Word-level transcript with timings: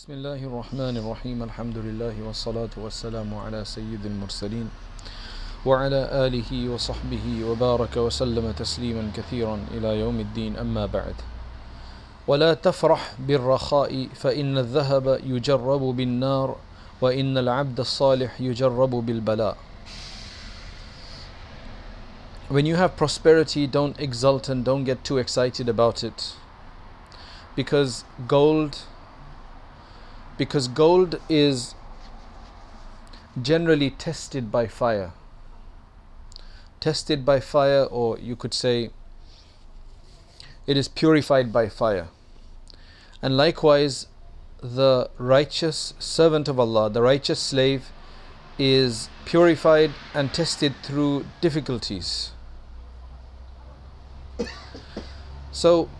بسم 0.00 0.12
الله 0.12 0.40
الرحمن 0.48 0.96
الرحيم 0.96 1.42
الحمد 1.42 1.78
لله 1.78 2.16
والصلاة 2.24 2.72
والسلام 2.76 3.34
على 3.34 3.64
سيد 3.64 4.00
المرسلين 4.06 4.68
وعلى 5.66 6.00
آله 6.26 6.68
وصحبه 6.72 7.44
وبارك 7.44 7.96
وسلم 7.96 8.52
تسليما 8.56 9.10
كثيرا 9.16 9.60
إلى 9.76 10.00
يوم 10.00 10.20
الدين 10.20 10.56
أما 10.56 10.86
بعد 10.86 11.14
ولا 12.26 12.54
تفرح 12.54 13.12
بالرخاء 13.28 14.08
فإن 14.14 14.58
الذهب 14.58 15.20
يجرب 15.24 15.80
بالنار 15.80 16.56
وإن 17.00 17.38
العبد 17.38 17.80
الصالح 17.80 18.40
يجرب 18.40 18.90
بالبلاء 18.90 19.56
When 22.48 22.64
you 22.64 22.76
have 22.76 22.96
prosperity, 22.96 23.66
don't 23.66 24.00
exult 24.00 24.48
and 24.48 24.64
don't 24.64 24.84
get 24.84 25.04
too 25.04 25.18
excited 25.18 25.68
about 25.68 26.02
it. 26.02 26.32
Because 27.54 28.04
gold 28.26 28.78
because 30.40 30.68
gold 30.68 31.20
is 31.28 31.74
generally 33.42 33.90
tested 33.90 34.50
by 34.50 34.66
fire. 34.66 35.12
Tested 36.80 37.26
by 37.26 37.40
fire, 37.40 37.84
or 37.84 38.18
you 38.18 38.36
could 38.36 38.54
say 38.54 38.88
it 40.66 40.78
is 40.78 40.88
purified 40.88 41.52
by 41.52 41.68
fire. 41.68 42.08
And 43.20 43.36
likewise, 43.36 44.06
the 44.62 45.10
righteous 45.18 45.92
servant 45.98 46.48
of 46.48 46.58
Allah, 46.58 46.88
the 46.88 47.02
righteous 47.02 47.38
slave, 47.38 47.92
is 48.58 49.10
purified 49.26 49.92
and 50.14 50.32
tested 50.32 50.74
through 50.82 51.26
difficulties. 51.42 52.32
So, 55.52 55.90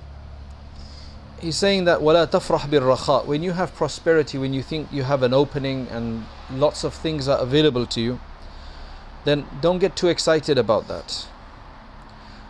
he's 1.41 1.57
saying 1.57 1.85
that 1.85 2.03
wala 2.03 2.27
tafrah 2.27 2.69
bil 2.71 2.83
rakha. 2.83 3.25
When 3.25 3.43
you 3.43 3.53
have 3.53 3.75
prosperity 3.75 4.39
when 4.39 4.53
you 4.53 4.63
think 4.63 4.93
you 4.93 5.03
have 5.03 5.23
an 5.23 5.33
opening 5.33 5.89
and 5.91 6.25
lots 6.51 6.85
of 6.85 6.95
things 6.95 7.29
are 7.29 7.39
available 7.39 7.87
to 7.87 8.01
you 8.01 8.21
then 9.25 9.47
don't 9.61 9.79
get 9.79 9.97
too 9.97 10.09
excited 10.09 10.59
about 10.59 10.89
that. 10.89 11.27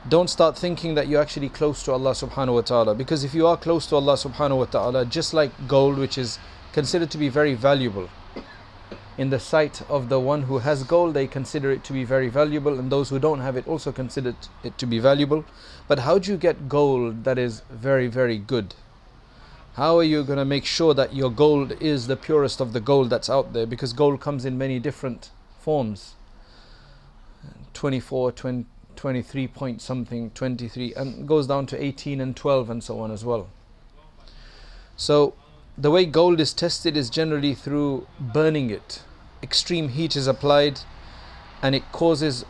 Don't 0.08 0.30
start 0.30 0.56
thinking 0.56 0.94
that 0.94 1.08
you're 1.08 1.20
actually 1.20 1.48
close 1.48 1.82
to 1.84 1.92
Allah 1.92 2.12
subhanahu 2.12 2.54
wa 2.54 2.60
ta'ala 2.62 2.94
because 2.94 3.24
if 3.24 3.34
you 3.34 3.46
are 3.46 3.56
close 3.56 3.86
to 3.86 3.96
Allah 3.96 4.14
subhanahu 4.14 4.58
wa 4.58 4.64
ta'ala 4.64 5.04
just 5.04 5.34
like 5.34 5.50
gold 5.68 5.98
which 5.98 6.16
is 6.16 6.38
considered 6.72 7.10
to 7.10 7.18
be 7.18 7.28
very 7.28 7.54
valuable 7.54 8.08
in 9.18 9.28
the 9.28 9.38
sight 9.38 9.82
of 9.90 10.08
the 10.08 10.18
one 10.18 10.42
who 10.42 10.58
has 10.58 10.84
gold 10.84 11.12
they 11.12 11.26
consider 11.26 11.70
it 11.70 11.84
to 11.84 11.92
be 11.92 12.04
very 12.04 12.28
valuable 12.28 12.78
and 12.78 12.90
those 12.90 13.10
who 13.10 13.18
don't 13.18 13.40
have 13.40 13.56
it 13.56 13.66
also 13.68 13.92
consider 13.92 14.34
it 14.64 14.78
to 14.78 14.86
be 14.86 14.98
valuable. 14.98 15.44
But 15.86 16.00
how 16.00 16.18
do 16.18 16.30
you 16.30 16.38
get 16.38 16.68
gold 16.68 17.24
that 17.24 17.38
is 17.38 17.62
very 17.70 18.06
very 18.06 18.38
good 18.38 18.74
how 19.80 19.96
are 19.96 20.04
you 20.04 20.22
going 20.22 20.38
to 20.38 20.44
make 20.44 20.66
sure 20.66 20.92
that 20.92 21.14
your 21.14 21.30
gold 21.30 21.72
is 21.80 22.06
the 22.06 22.14
purest 22.14 22.60
of 22.60 22.74
the 22.74 22.80
gold 22.80 23.08
that's 23.08 23.30
out 23.30 23.54
there? 23.54 23.64
Because 23.64 23.94
gold 23.94 24.20
comes 24.20 24.44
in 24.44 24.58
many 24.58 24.78
different 24.78 25.30
forms. 25.58 26.16
24 27.72 28.32
20, 28.32 28.66
23 28.94 29.48
point 29.48 29.80
something 29.80 30.32
23 30.32 30.92
and 30.92 31.26
goes 31.26 31.46
down 31.46 31.64
to 31.64 31.82
18 31.82 32.20
and 32.20 32.36
12 32.36 32.68
and 32.68 32.84
so 32.84 33.00
on 33.00 33.10
as 33.10 33.24
well. 33.24 33.48
So 34.96 35.32
the 35.78 35.90
way 35.90 36.04
gold 36.04 36.40
is 36.40 36.52
tested 36.52 36.94
is 36.94 37.08
generally 37.08 37.54
through 37.54 38.06
burning 38.20 38.68
it. 38.68 39.02
Extreme 39.42 39.88
heat 39.88 40.14
is 40.14 40.26
applied 40.26 40.80
and 41.62 41.74
it 41.74 41.90
causes 41.90 42.44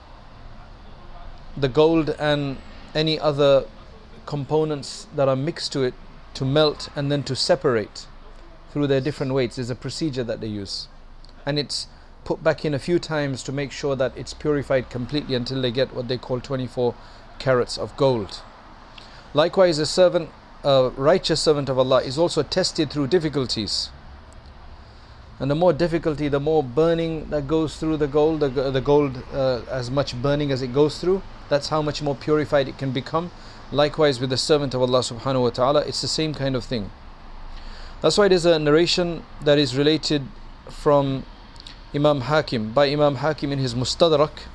the 1.56 1.68
gold 1.68 2.10
and 2.18 2.56
any 2.92 3.20
other 3.20 3.66
components 4.26 5.06
that 5.14 5.28
are 5.28 5.36
mixed 5.36 5.72
to 5.74 5.84
it 5.84 5.94
to 6.34 6.44
melt 6.44 6.88
and 6.96 7.10
then 7.10 7.22
to 7.24 7.36
separate 7.36 8.06
through 8.72 8.86
their 8.86 9.00
different 9.00 9.34
weights 9.34 9.58
is 9.58 9.70
a 9.70 9.74
procedure 9.74 10.24
that 10.24 10.40
they 10.40 10.46
use. 10.46 10.88
And 11.44 11.58
it's 11.58 11.86
put 12.24 12.42
back 12.44 12.64
in 12.64 12.74
a 12.74 12.78
few 12.78 12.98
times 12.98 13.42
to 13.42 13.52
make 13.52 13.72
sure 13.72 13.96
that 13.96 14.16
it's 14.16 14.34
purified 14.34 14.90
completely 14.90 15.34
until 15.34 15.60
they 15.60 15.70
get 15.70 15.94
what 15.94 16.08
they 16.08 16.18
call 16.18 16.40
24 16.40 16.94
carats 17.38 17.78
of 17.78 17.96
gold. 17.96 18.40
Likewise 19.34 19.78
a 19.78 19.86
servant 19.86 20.30
a 20.62 20.90
righteous 20.96 21.40
servant 21.40 21.70
of 21.70 21.78
Allah 21.78 22.02
is 22.02 22.18
also 22.18 22.42
tested 22.42 22.90
through 22.90 23.06
difficulties. 23.06 23.88
And 25.38 25.50
the 25.50 25.54
more 25.54 25.72
difficulty 25.72 26.28
the 26.28 26.38
more 26.38 26.62
burning 26.62 27.30
that 27.30 27.48
goes 27.48 27.78
through 27.78 27.96
the 27.96 28.06
gold 28.06 28.40
the, 28.40 28.70
the 28.70 28.80
gold 28.80 29.22
uh, 29.32 29.62
as 29.70 29.90
much 29.90 30.20
burning 30.20 30.52
as 30.52 30.60
it 30.60 30.74
goes 30.74 31.00
through 31.00 31.22
that's 31.48 31.70
how 31.70 31.80
much 31.80 32.02
more 32.02 32.14
purified 32.14 32.68
it 32.68 32.76
can 32.76 32.92
become 32.92 33.30
likewise 33.71 34.19
with 34.19 34.29
the 34.29 34.37
servant 34.37 34.73
of 34.73 34.81
Allah 34.81 34.99
subhanahu 34.99 35.43
wa 35.43 35.49
ta'ala 35.49 35.81
it's 35.81 36.01
the 36.01 36.07
same 36.07 36.33
kind 36.33 36.55
of 36.55 36.63
thing 36.63 36.91
that's 38.01 38.17
why 38.17 38.27
there's 38.27 38.45
a 38.45 38.59
narration 38.59 39.23
that 39.41 39.57
is 39.57 39.75
related 39.75 40.23
from 40.69 41.23
Imam 41.93 42.21
Hakim 42.21 42.71
by 42.71 42.87
Imam 42.87 43.15
Hakim 43.15 43.51
in 43.51 43.59
his 43.59 43.73
Mustadrak 43.73 44.47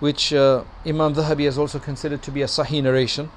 which 0.00 0.32
uh, 0.32 0.64
Imam 0.84 1.14
Dhahabi 1.14 1.44
has 1.44 1.56
also 1.56 1.78
considered 1.78 2.22
to 2.22 2.30
be 2.30 2.42
a 2.42 2.46
sahih 2.46 2.82
narration 2.82 3.30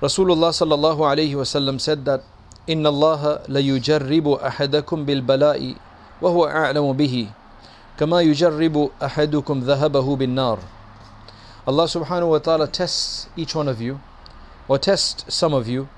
Rasulullah 0.00 0.50
sallallahu 0.50 0.98
alayhi 0.98 1.32
wasallam 1.32 1.80
said 1.80 2.04
that 2.04 2.22
إن 2.64 2.86
الله 2.86 3.44
ليجرب 3.48 4.26
أحدكم 4.28 5.04
بالبلاء 5.04 5.74
وهو 6.22 6.46
أعلم 6.46 6.92
به 6.92 7.28
كما 8.00 8.20
يجرب 8.20 8.90
أحدكم 9.02 9.56
ذهبه 9.60 10.16
بالنار 10.16 10.58
Allah 11.67 11.85
subhanahu 11.85 12.29
wa 12.29 12.39
ta'ala 12.39 12.67
tests 12.67 13.27
each 13.35 13.53
one 13.53 13.67
of 13.67 13.81
you 13.81 13.99
or 14.67 14.79
tests 14.79 15.33
some 15.33 15.53
of 15.53 15.67
you 15.67 15.89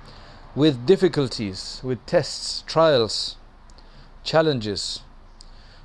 with 0.55 0.85
difficulties, 0.85 1.79
with 1.83 2.05
tests, 2.05 2.63
trials, 2.67 3.37
challenges. 4.23 5.01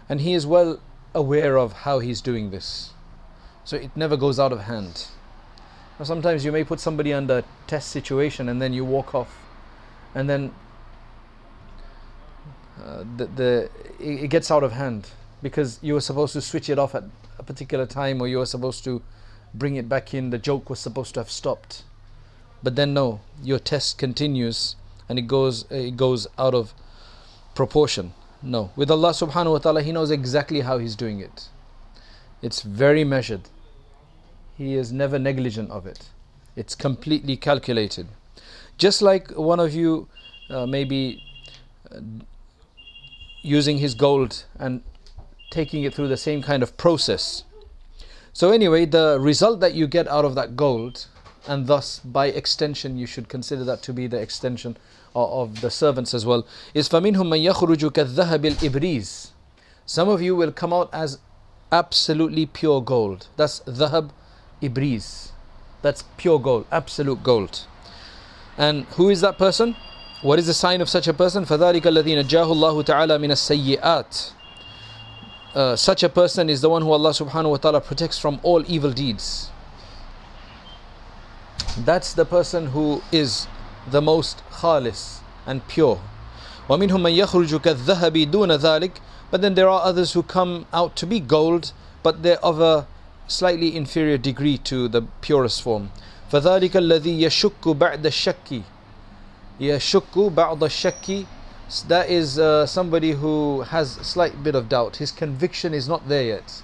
And 0.09 0.21
He 0.21 0.33
is 0.33 0.47
well 0.47 0.81
aware 1.15 1.57
of 1.59 1.73
how 1.85 1.99
He's 1.99 2.21
doing 2.21 2.51
this. 2.51 2.91
So 3.65 3.77
it 3.77 3.91
never 3.97 4.17
goes 4.17 4.39
out 4.39 4.53
of 4.53 4.61
hand. 4.61 5.07
Now 5.99 6.05
sometimes 6.05 6.45
you 6.45 6.53
may 6.53 6.65
put 6.65 6.81
somebody 6.81 7.13
under 7.13 7.39
a 7.39 7.45
test 7.67 7.91
situation 7.91 8.49
and 8.49 8.61
then 8.61 8.73
you 8.73 8.85
walk 8.85 9.15
off 9.15 9.39
and 10.15 10.31
then 10.31 10.53
uh, 12.83 13.05
the, 13.17 13.27
the 13.27 13.71
it 13.99 14.29
gets 14.29 14.51
out 14.51 14.63
of 14.63 14.73
hand 14.73 15.09
because 15.43 15.79
you 15.83 15.95
were 15.95 16.01
supposed 16.01 16.33
to 16.33 16.41
switch 16.41 16.69
it 16.69 16.79
off 16.79 16.95
at 16.95 17.05
a 17.39 17.43
particular 17.43 17.87
time 17.87 18.21
or 18.21 18.29
you 18.29 18.39
were 18.39 18.47
supposed 18.47 18.85
to 18.85 19.03
bring 19.59 19.77
it 19.77 19.89
back 19.89 20.13
in 20.15 20.31
the 20.31 20.39
joke 20.39 20.69
was 20.69 20.79
supposed 20.79 21.15
to 21.15 21.21
have 21.21 21.31
stopped. 21.31 21.83
But 22.63 22.77
then 22.77 22.95
no 22.95 23.21
your 23.43 23.59
test 23.59 23.99
continues 23.99 24.77
and 25.09 25.19
it 25.19 25.23
goes 25.23 25.65
it 25.71 25.97
goes 25.97 26.27
out 26.39 26.55
of 26.55 26.75
proportion. 27.55 28.13
No 28.43 28.71
with 28.77 28.91
Allah 28.91 29.11
subhanahu 29.11 29.53
wa 29.53 29.59
ta'ala 29.59 29.83
he 29.83 29.93
knows 29.93 30.11
exactly 30.11 30.61
how 30.61 30.79
he's 30.79 30.97
doing 30.97 31.21
it. 31.21 31.49
It's 32.43 32.63
very 32.63 33.05
measured. 33.05 33.49
He 34.57 34.75
is 34.75 34.93
never 34.93 35.19
negligent 35.19 35.71
of 35.71 35.87
it. 35.87 36.11
It's 36.55 36.75
completely 36.75 37.37
calculated. 37.37 38.09
Just 38.79 39.03
like 39.03 39.31
one 39.31 39.61
of 39.61 39.75
you 39.75 40.09
uh, 40.49 40.67
maybe 40.67 41.23
uh, 41.91 42.01
using 43.43 43.79
his 43.79 43.95
gold 43.95 44.45
and 44.59 44.83
taking 45.51 45.85
it 45.85 45.95
through 45.95 46.09
the 46.09 46.17
same 46.17 46.43
kind 46.43 46.63
of 46.63 46.77
process 46.77 47.45
so 48.36 48.52
anyway, 48.52 48.86
the 48.86 49.18
result 49.20 49.60
that 49.60 49.74
you 49.74 49.88
get 49.88 50.08
out 50.08 50.24
of 50.24 50.36
that 50.36 50.56
gold, 50.56 51.08
and 51.48 51.68
thus 51.68 52.00
by 52.00 52.28
extension 52.28 52.98
you 52.98 53.06
should 53.06 53.28
consider 53.28 53.64
that 53.66 53.82
to 53.84 53.94
be 53.94 54.08
the 54.08 54.20
extension 54.20 54.78
of, 55.16 55.32
of 55.32 55.62
the 55.62 55.70
servants 55.70 56.14
as 56.14 56.26
well, 56.26 56.46
is 56.74 56.88
فَمِنْهُمْ 56.88 57.28
مَنْ 57.28 57.54
يَخْرُجُ 57.54 57.92
كَالذَّهَبِ 57.92 58.56
الْإِبْرِيزِ 58.56 59.32
Some 59.86 60.08
of 60.08 60.22
you 60.22 60.36
will 60.36 60.52
come 60.52 60.72
out 60.72 60.90
as 60.94 61.20
absolutely 61.72 62.46
pure 62.46 62.82
gold. 62.82 63.28
That's 63.36 63.60
dhahab 63.62 64.12
ibriz. 64.62 65.32
That's 65.82 66.04
pure 66.18 66.40
gold, 66.40 66.68
absolute 66.72 67.24
gold. 67.24 67.66
And 68.58 68.86
who 68.96 69.10
is 69.10 69.22
that 69.22 69.38
person? 69.38 69.76
What 70.22 70.38
is 70.38 70.46
the 70.46 70.54
sign 70.54 70.82
of 70.82 70.90
such 70.90 71.08
a 71.08 71.14
person? 71.14 71.46
فَذَلِكَ 71.46 71.82
الَّذِي 71.82 72.24
نَجَّاهُ 72.24 72.46
اللَّهُ 72.46 72.86
تَعَالَى 72.86 73.20
مِنَ 73.20 73.32
السَّيِّئَاتِ 73.32 74.34
uh, 75.56 75.76
such 75.76 76.04
a 76.04 76.10
person 76.10 76.50
is 76.50 76.62
the 76.62 76.70
one 76.70 76.82
who 76.82 76.92
Allah 76.92 77.10
subhanahu 77.12 77.52
wa 77.52 77.58
ta'ala 77.58 77.82
protects 77.82 78.18
from 78.18 78.40
all 78.44 78.64
evil 78.68 78.92
deeds. 78.92 79.50
That's 81.78 82.14
the 82.14 82.26
person 82.26 82.68
who 82.68 83.02
is 83.12 83.48
the 83.90 84.02
most 84.02 84.44
khalis 84.52 85.20
and 85.46 85.66
pure. 85.68 86.00
وَمِنْهُمْ 86.70 87.02
مَنْ 87.02 87.18
يَخْرُجُ 87.18 87.60
كَالذَّهَبِ 87.60 88.32
دُونَ 88.32 88.58
ذَلِكَ 88.58 88.92
But 89.30 89.42
then 89.42 89.56
there 89.56 89.68
are 89.68 89.82
others 89.82 90.14
who 90.14 90.24
come 90.24 90.68
out 90.72 90.96
to 90.98 91.06
be 91.06 91.20
gold, 91.20 91.74
but 92.04 92.24
they're 92.24 92.44
of 92.44 92.62
a 92.62 92.88
slightly 93.28 93.76
inferior 93.76 94.18
degree 94.18 94.58
to 94.60 94.88
the 94.88 95.02
purest 95.22 95.62
form. 95.62 95.92
فَذَلِكَ 96.32 96.72
الَّذِي 96.72 97.22
يَشُكُّ 97.24 97.78
بَعْدَ 97.78 98.06
الشَّكِّ 98.06 98.64
يَشُكُّ 99.60 100.34
بَعْضَ 100.34 100.64
الشَّكِّ 100.64 101.26
that 101.88 102.10
is 102.10 102.38
uh, 102.38 102.66
somebody 102.66 103.12
who 103.12 103.62
has 103.62 103.98
a 103.98 104.04
slight 104.04 104.44
bit 104.44 104.56
of 104.56 104.68
doubt. 104.68 104.98
His 104.98 105.12
conviction 105.12 105.74
is 105.74 105.88
not 105.88 106.08
there 106.10 106.24
yet. 106.24 106.62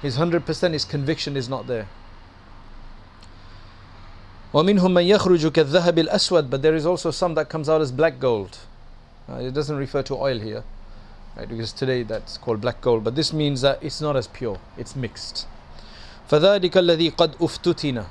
His 0.00 0.16
100% 0.16 0.72
his 0.72 0.84
conviction 0.86 1.36
is 1.36 1.48
not 1.48 1.66
there. 1.66 1.86
وَمِنْهُمْ 4.52 4.80
مَنْ 4.80 5.06
يَخْرُجُ 5.06 5.50
كَالذَّهَبِ 5.50 6.08
الْأَسْوَدِ 6.08 6.50
But 6.50 6.62
there 6.62 6.74
is 6.74 6.86
also 6.86 7.10
some 7.10 7.34
that 7.34 7.48
comes 7.48 7.68
out 7.68 7.80
as 7.80 7.92
black 7.92 8.18
gold. 8.18 8.58
Uh, 9.28 9.34
it 9.36 9.54
doesn't 9.54 9.76
refer 9.76 10.02
to 10.02 10.14
oil 10.16 10.38
here, 10.38 10.64
right? 11.36 11.48
Because 11.48 11.72
today 11.72 12.02
that's 12.02 12.36
called 12.38 12.60
black 12.60 12.80
gold, 12.80 13.04
but 13.04 13.14
this 13.14 13.32
means 13.32 13.60
that 13.60 13.78
it's 13.80 14.00
not 14.00 14.16
as 14.16 14.26
pure, 14.26 14.58
it's 14.76 14.96
mixed. 14.96 15.46
فَذَلِكَ 16.28 16.72
الَّذِي 16.72 17.12
قَدْ 17.12 17.36
أُفْتُتِنَا 17.36 18.06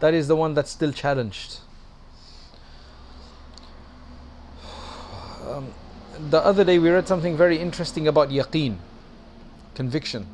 That 0.00 0.12
is 0.12 0.28
the 0.28 0.36
one 0.36 0.52
that's 0.52 0.70
still 0.70 0.92
challenged. 0.92 1.60
Um, 5.47 5.73
the 6.29 6.43
other 6.43 6.63
day 6.65 6.77
we 6.77 6.89
read 6.89 7.07
something 7.07 7.37
very 7.37 7.57
interesting 7.57 8.07
about 8.07 8.29
yaqeen, 8.29 8.77
conviction. 9.75 10.27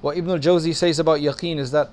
What 0.00 0.16
Ibn 0.16 0.30
al-Jawzi 0.32 0.74
says 0.74 0.98
about 0.98 1.20
yaqeen 1.20 1.58
is 1.58 1.70
that 1.70 1.90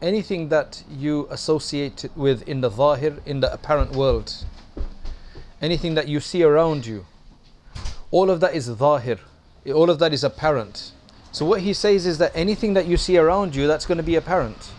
anything 0.00 0.48
that 0.48 0.82
you 0.90 1.28
associate 1.30 2.06
with 2.16 2.48
in 2.48 2.62
the 2.62 2.70
zahir, 2.70 3.18
in 3.26 3.40
the 3.40 3.52
apparent 3.52 3.92
world, 3.92 4.44
anything 5.60 5.94
that 5.94 6.08
you 6.08 6.18
see 6.18 6.42
around 6.42 6.86
you, 6.86 7.04
all 8.10 8.30
of 8.30 8.40
that 8.40 8.54
is 8.54 8.64
zahir, 8.64 9.18
all 9.66 9.90
of 9.90 9.98
that 9.98 10.14
is 10.14 10.24
apparent. 10.24 10.92
So 11.30 11.44
what 11.44 11.60
he 11.60 11.74
says 11.74 12.06
is 12.06 12.18
that 12.18 12.32
anything 12.34 12.74
that 12.74 12.86
you 12.86 12.96
see 12.96 13.18
around 13.18 13.54
you, 13.54 13.66
that's 13.66 13.86
going 13.86 13.98
to 13.98 14.04
be 14.04 14.16
apparent. 14.16 14.70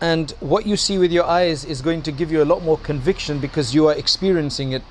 And 0.00 0.32
what 0.40 0.66
you 0.66 0.76
see 0.76 0.98
with 0.98 1.12
your 1.12 1.24
eyes 1.24 1.64
is 1.64 1.80
going 1.80 2.02
to 2.02 2.12
give 2.12 2.32
you 2.32 2.42
a 2.42 2.44
lot 2.44 2.62
more 2.62 2.76
conviction 2.76 3.38
because 3.38 3.74
you 3.74 3.86
are 3.86 3.94
experiencing 3.94 4.72
it 4.72 4.82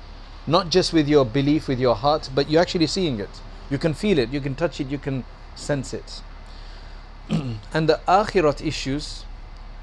not 0.46 0.70
just 0.70 0.92
with 0.92 1.08
your 1.08 1.24
belief, 1.24 1.68
with 1.68 1.78
your 1.78 1.94
heart, 1.94 2.30
but 2.34 2.50
you're 2.50 2.62
actually 2.62 2.86
seeing 2.86 3.20
it. 3.20 3.30
You 3.70 3.78
can 3.78 3.94
feel 3.94 4.18
it, 4.18 4.30
you 4.30 4.40
can 4.40 4.54
touch 4.54 4.80
it, 4.80 4.88
you 4.88 4.98
can 4.98 5.24
sense 5.54 5.94
it. 5.94 6.22
and 7.30 7.88
the 7.88 8.00
akhirat 8.08 8.64
issues, 8.64 9.24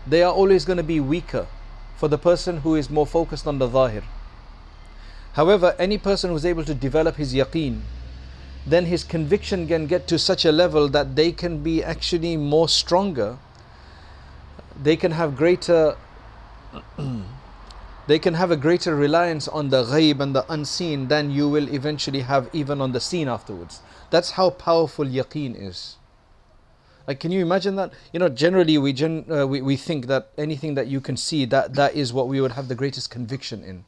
they 0.06 0.22
are 0.24 0.34
always 0.34 0.66
going 0.66 0.78
to 0.78 0.84
be 0.84 1.00
weaker 1.00 1.48
for 1.96 2.08
the 2.08 2.18
person 2.18 2.58
who 2.58 2.76
is 2.76 2.90
more 2.90 3.08
focused 3.08 3.48
on 3.48 3.60
the 3.60 3.70
zahir. 3.70 4.04
However, 5.34 5.76
any 5.80 5.98
person 5.98 6.32
who's 6.32 6.46
able 6.46 6.66
to 6.66 6.74
develop 6.74 7.16
his 7.16 7.34
yaqeen, 7.34 7.82
then 8.66 8.86
his 8.86 9.04
conviction 9.04 9.68
can 9.68 9.88
get 9.88 10.08
to 10.08 10.20
such 10.20 10.46
a 10.46 10.52
level 10.52 10.90
that 10.90 11.16
they 11.16 11.32
can 11.32 11.64
be 11.64 11.84
actually 11.84 12.36
more 12.38 12.68
stronger. 12.68 13.38
They 14.82 14.96
can 14.96 15.12
have 15.12 15.36
greater 15.36 15.96
they 18.10 18.18
can 18.18 18.34
have 18.34 18.50
a 18.50 18.58
greater 18.58 18.96
reliance 18.96 19.48
on 19.48 19.70
the 19.70 19.84
ghaib 19.84 20.20
and 20.20 20.36
the 20.36 20.44
unseen 20.52 21.10
than 21.10 21.30
you 21.30 21.48
will 21.48 21.70
eventually 21.70 22.22
have 22.22 22.50
even 22.54 22.82
on 22.82 22.92
the 22.92 23.00
seen 23.00 23.28
afterwards. 23.28 23.82
That's 24.10 24.32
how 24.32 24.50
powerful 24.50 25.06
yaqeen 25.06 25.56
is. 25.56 25.98
Like, 27.08 27.20
can 27.20 27.32
you 27.32 27.40
imagine 27.40 27.76
that? 27.76 27.94
You 28.12 28.20
know, 28.20 28.28
generally 28.28 28.80
we, 28.80 28.94
gen, 28.94 29.26
uh, 29.32 29.46
we, 29.46 29.62
we 29.62 29.76
think 29.76 30.08
that 30.08 30.32
anything 30.40 30.74
that 30.74 30.88
you 30.88 31.00
can 31.00 31.18
see, 31.18 31.46
that, 31.46 31.76
that 31.76 31.94
is 31.94 32.12
what 32.12 32.28
we 32.28 32.42
would 32.42 32.54
have 32.54 32.68
the 32.68 32.74
greatest 32.74 33.12
conviction 33.12 33.64
in. 33.64 33.86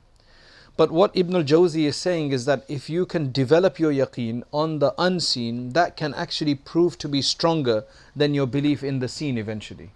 But 0.77 0.91
what 0.91 1.09
Ibn 1.15 1.37
al-Jawzi 1.37 1.85
is 1.85 1.95
saying 1.95 2.31
is 2.31 2.45
that 2.45 2.63
if 2.67 2.91
you 2.91 3.07
can 3.07 3.31
develop 3.31 3.79
your 3.79 3.91
yaqeen 3.91 4.43
on 4.53 4.77
the 4.77 4.93
unseen, 4.99 5.73
that 5.73 5.97
can 5.97 6.13
actually 6.13 6.53
prove 6.53 6.95
to 6.99 7.09
be 7.09 7.23
stronger 7.23 7.85
than 8.15 8.35
your 8.35 8.45
belief 8.45 8.83
in 8.83 8.99
the 8.99 9.07
seen 9.07 9.39
eventually. 9.39 9.93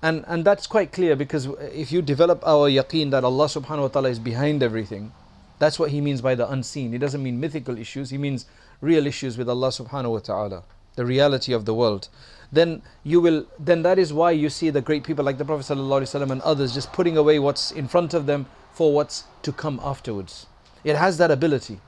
And, 0.00 0.24
and 0.28 0.44
that's 0.44 0.66
quite 0.66 0.92
clear 0.92 1.16
because 1.16 1.46
if 1.72 1.90
you 1.90 2.02
develop 2.02 2.42
our 2.46 2.70
yaqeen 2.70 3.10
that 3.10 3.24
Allah 3.24 3.46
subhanahu 3.46 3.82
wa 3.82 3.88
ta'ala 3.88 4.10
is 4.10 4.18
behind 4.18 4.62
everything, 4.62 5.12
that's 5.58 5.78
what 5.78 5.90
he 5.90 6.00
means 6.00 6.20
by 6.20 6.36
the 6.36 6.48
unseen. 6.48 6.92
He 6.92 6.98
doesn't 6.98 7.22
mean 7.22 7.40
mythical 7.40 7.76
issues, 7.76 8.10
he 8.10 8.18
means 8.18 8.46
real 8.80 9.06
issues 9.06 9.36
with 9.36 9.48
Allah 9.48 9.68
subhanahu 9.68 10.12
wa 10.12 10.18
ta'ala, 10.20 10.62
the 10.94 11.04
reality 11.04 11.52
of 11.52 11.64
the 11.64 11.74
world. 11.74 12.08
Then 12.52 12.82
you 13.02 13.20
will 13.20 13.46
then 13.58 13.82
that 13.82 13.98
is 13.98 14.12
why 14.12 14.30
you 14.30 14.48
see 14.48 14.70
the 14.70 14.80
great 14.80 15.04
people 15.04 15.24
like 15.24 15.36
the 15.36 15.44
Prophet 15.44 15.68
and 15.70 16.42
others 16.42 16.74
just 16.74 16.92
putting 16.92 17.16
away 17.16 17.38
what's 17.38 17.72
in 17.72 17.88
front 17.88 18.14
of 18.14 18.26
them 18.26 18.46
for 18.72 18.94
what's 18.94 19.24
to 19.42 19.52
come 19.52 19.80
afterwards. 19.82 20.46
It 20.84 20.94
has 20.94 21.18
that 21.18 21.32
ability. 21.32 21.80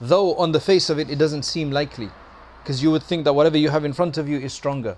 Though 0.00 0.34
on 0.36 0.52
the 0.52 0.60
face 0.60 0.88
of 0.88 0.98
it 0.98 1.10
it 1.10 1.18
doesn't 1.18 1.44
seem 1.44 1.70
likely. 1.70 2.08
Because 2.62 2.82
you 2.82 2.90
would 2.90 3.02
think 3.02 3.24
that 3.24 3.34
whatever 3.34 3.58
you 3.58 3.68
have 3.70 3.84
in 3.84 3.92
front 3.92 4.16
of 4.16 4.28
you 4.28 4.38
is 4.38 4.52
stronger. 4.52 4.96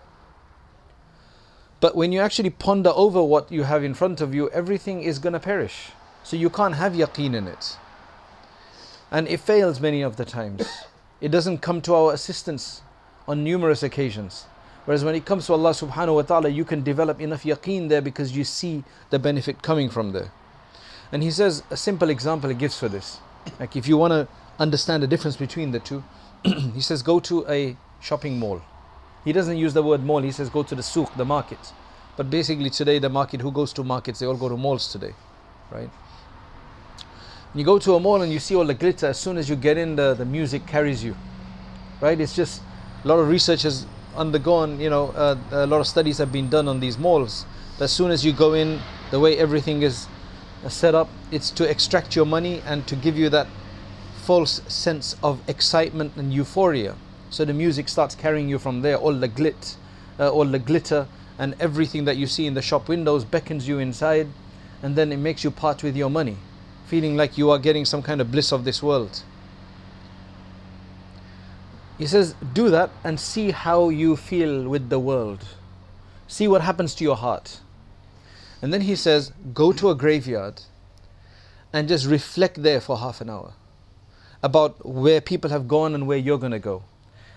But 1.85 1.95
when 1.95 2.13
you 2.13 2.21
actually 2.21 2.49
ponder 2.49 2.89
over 2.97 3.23
what 3.23 3.53
you 3.53 3.65
have 3.65 3.85
in 3.85 3.93
front 3.93 4.23
of 4.23 4.35
you, 4.35 4.49
everything 4.53 5.03
is 5.03 5.19
going 5.19 5.35
to 5.35 5.39
perish. 5.39 5.91
So 6.23 6.35
you 6.35 6.49
can't 6.49 6.77
have 6.77 6.95
yaqeen 6.95 7.35
in 7.35 7.47
it. 7.47 7.77
And 9.11 9.29
it 9.29 9.41
fails 9.41 9.81
many 9.83 10.01
of 10.01 10.17
the 10.17 10.25
times. 10.25 10.67
It 11.21 11.29
doesn't 11.29 11.59
come 11.59 11.83
to 11.83 11.95
our 11.95 12.15
assistance 12.15 12.81
on 13.29 13.45
numerous 13.45 13.83
occasions. 13.83 14.47
Whereas 14.87 15.05
when 15.05 15.15
it 15.15 15.27
comes 15.27 15.45
to 15.49 15.53
Allah 15.53 15.73
subhanahu 15.73 16.15
wa 16.15 16.23
ta'ala, 16.23 16.49
you 16.49 16.65
can 16.65 16.83
develop 16.83 17.21
enough 17.21 17.43
yaqeen 17.43 17.91
there 17.91 18.01
because 18.01 18.35
you 18.35 18.45
see 18.45 18.83
the 19.11 19.19
benefit 19.19 19.61
coming 19.61 19.91
from 19.91 20.13
there. 20.13 20.33
And 21.13 21.23
he 21.23 21.31
says 21.31 21.65
a 21.69 21.77
simple 21.77 22.09
example 22.09 22.49
he 22.49 22.57
gives 22.57 22.79
for 22.79 22.89
this. 22.89 23.19
Like 23.61 23.77
if 23.77 23.87
you 23.87 23.99
want 23.99 24.13
to 24.13 24.27
understand 24.59 25.03
the 25.03 25.07
difference 25.07 25.37
between 25.37 25.73
the 25.73 25.81
two, 25.81 26.03
he 26.45 26.81
says 26.81 27.03
go 27.03 27.21
to 27.21 27.47
a 27.47 27.77
shopping 28.01 28.39
mall 28.39 28.63
he 29.25 29.32
doesn't 29.32 29.56
use 29.56 29.73
the 29.73 29.82
word 29.82 30.05
mall, 30.05 30.21
he 30.21 30.32
says 30.32 30.49
go 30.49 30.62
to 30.62 30.75
the 30.75 30.82
souk, 30.82 31.15
the 31.17 31.25
market. 31.25 31.73
But 32.17 32.31
basically 32.31 32.71
today 32.71 32.99
the 32.99 33.09
market, 33.09 33.41
who 33.41 33.50
goes 33.50 33.73
to 33.75 33.85
markets? 33.85 34.19
They 34.21 34.26
all 34.26 34.37
go 34.37 34.49
to 34.49 34.56
malls 34.56 34.93
today, 34.93 35.15
right? 35.71 35.91
You 37.55 37.65
go 37.65 37.79
to 37.79 37.94
a 37.94 38.00
mall 38.00 38.23
and 38.23 38.32
you 38.32 38.41
see 38.41 38.55
all 38.55 38.65
the 38.65 38.75
glitter, 38.75 39.06
as 39.06 39.19
soon 39.19 39.38
as 39.38 39.49
you 39.49 39.56
get 39.56 39.79
in, 39.79 39.97
the, 39.97 40.15
the 40.15 40.25
music 40.25 40.67
carries 40.67 41.05
you, 41.05 41.17
right? 42.00 42.21
It's 42.21 42.35
just 42.35 42.62
a 43.05 43.09
lot 43.09 43.19
of 43.19 43.29
research 43.29 43.62
has 43.62 43.87
undergone, 44.17 44.81
you 44.81 44.91
know, 44.91 45.09
uh, 45.11 45.37
a 45.50 45.67
lot 45.67 45.81
of 45.81 45.87
studies 45.87 46.19
have 46.19 46.32
been 46.32 46.49
done 46.49 46.69
on 46.69 46.81
these 46.81 46.99
malls. 46.99 47.47
As 47.81 47.93
soon 47.93 48.11
as 48.11 48.25
you 48.25 48.32
go 48.32 48.55
in, 48.55 48.81
the 49.11 49.21
way 49.21 49.38
everything 49.38 49.82
is 49.82 50.06
uh, 50.65 50.69
set 50.69 50.94
up, 50.94 51.09
it's 51.31 51.50
to 51.50 51.69
extract 51.69 52.17
your 52.17 52.26
money 52.26 52.62
and 52.67 52.87
to 52.87 52.97
give 52.97 53.17
you 53.17 53.29
that 53.31 53.47
false 54.17 54.62
sense 54.69 55.17
of 55.23 55.41
excitement 55.49 56.17
and 56.17 56.32
euphoria. 56.32 56.97
So 57.35 57.45
the 57.45 57.53
music 57.53 57.89
starts 57.89 58.15
carrying 58.15 58.49
you 58.49 58.61
from 58.61 58.83
there. 58.83 58.97
All 58.97 59.13
the 59.13 59.29
glit, 59.29 59.75
uh, 60.21 60.31
all 60.31 60.45
the 60.45 60.61
glitter, 60.61 61.09
and 61.37 61.57
everything 61.59 62.05
that 62.05 62.17
you 62.17 62.29
see 62.29 62.47
in 62.47 62.55
the 62.55 62.63
shop 62.63 62.87
windows 62.87 63.25
beckons 63.25 63.67
you 63.67 63.81
inside, 63.81 64.29
and 64.85 64.95
then 64.95 65.11
it 65.11 65.17
makes 65.17 65.43
you 65.43 65.51
part 65.51 65.83
with 65.83 65.97
your 65.97 66.09
money, 66.09 66.37
feeling 66.87 67.17
like 67.17 67.37
you 67.37 67.51
are 67.51 67.59
getting 67.59 67.85
some 67.85 68.03
kind 68.03 68.21
of 68.21 68.31
bliss 68.31 68.53
of 68.53 68.65
this 68.65 68.85
world. 68.85 69.25
He 71.99 72.07
says, 72.07 72.37
do 72.53 72.71
that 72.71 72.91
and 73.03 73.19
see 73.19 73.51
how 73.51 73.89
you 73.89 74.15
feel 74.15 74.69
with 74.69 74.89
the 74.89 75.01
world. 75.01 75.45
See 76.29 76.47
what 76.47 76.61
happens 76.61 76.95
to 76.95 77.03
your 77.03 77.17
heart. 77.17 77.59
And 78.63 78.73
then 78.73 78.83
he 78.83 78.95
says, 78.95 79.33
go 79.53 79.73
to 79.73 79.91
a 79.91 79.97
graveyard 79.97 80.63
and 81.73 81.89
just 81.89 82.07
reflect 82.07 82.63
there 82.63 82.81
for 82.81 82.99
half 82.99 83.21
an 83.21 83.29
hour 83.29 83.55
about 84.41 84.87
where 84.87 85.21
people 85.21 85.50
have 85.50 85.67
gone 85.67 85.97
and 85.97 86.07
where 86.07 86.19
you're 86.19 86.38
going 86.38 86.53
to 86.53 86.61
go 86.61 86.85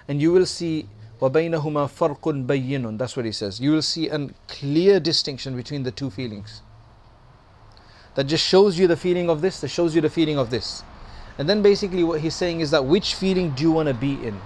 and 0.09 0.21
you 0.21 0.33
will 0.33 0.47
see 0.47 0.89
وَبَيْنَهُمَا 1.23 1.89
فَرْقٌ 1.89 2.47
بَيِّنٌ 2.47 2.99
That's 2.99 3.17
what 3.17 3.25
he 3.25 3.31
says. 3.31 3.61
You 3.61 3.71
will 3.71 3.83
see 3.83 4.09
a 4.09 4.29
clear 4.49 4.99
distinction 4.99 5.55
between 5.55 5.85
the 5.85 5.93
two 5.93 6.11
feelings. 6.11 6.63
That 8.17 8.25
just 8.25 8.45
shows 8.45 8.77
you 8.77 8.89
the 8.89 8.97
feeling 8.97 9.31
of 9.31 9.41
this, 9.41 9.61
that 9.61 9.69
shows 9.69 9.95
you 9.95 10.01
the 10.01 10.11
feeling 10.11 10.37
of 10.37 10.51
this. 10.51 10.83
And 11.39 11.49
then 11.49 11.63
basically 11.63 12.03
what 12.03 12.21
he's 12.21 12.35
saying 12.35 12.61
is 12.61 12.73
that 12.73 12.85
which 12.85 13.15
feeling 13.15 13.51
do 13.51 13.63
you 13.63 13.71
want 13.71 13.87
to 13.87 13.95
be 13.95 14.15
in? 14.15 14.41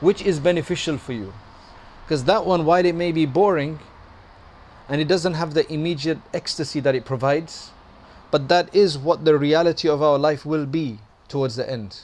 Which 0.00 0.22
is 0.22 0.40
beneficial 0.40 0.96
for 0.96 1.12
you? 1.12 1.34
Because 2.04 2.24
that 2.24 2.46
one, 2.46 2.64
while 2.64 2.84
it 2.84 2.94
may 2.94 3.12
be 3.12 3.26
boring, 3.26 3.78
and 4.88 5.02
it 5.02 5.08
doesn't 5.08 5.34
have 5.34 5.52
the 5.52 5.70
immediate 5.70 6.18
ecstasy 6.32 6.80
that 6.80 6.94
it 6.94 7.04
provides, 7.04 7.72
but 8.30 8.48
that 8.48 8.74
is 8.74 8.96
what 8.96 9.26
the 9.26 9.38
reality 9.38 9.88
of 9.88 10.02
our 10.02 10.18
life 10.18 10.46
will 10.46 10.66
be 10.66 10.98
towards 11.28 11.56
the 11.56 11.70
end. 11.70 12.00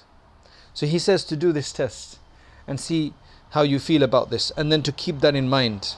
So 0.75 0.87
he 0.87 0.99
says 0.99 1.25
to 1.25 1.37
do 1.37 1.51
this 1.51 1.73
test 1.73 2.19
and 2.68 2.80
see 2.80 3.14
how 3.52 3.62
you 3.62 3.80
feel 3.80 4.04
about 4.04 4.30
this 4.30 4.52
and 4.58 4.72
then 4.72 4.84
to 4.84 4.92
keep 4.92 5.20
that 5.22 5.36
in 5.36 5.48
mind. 5.50 5.96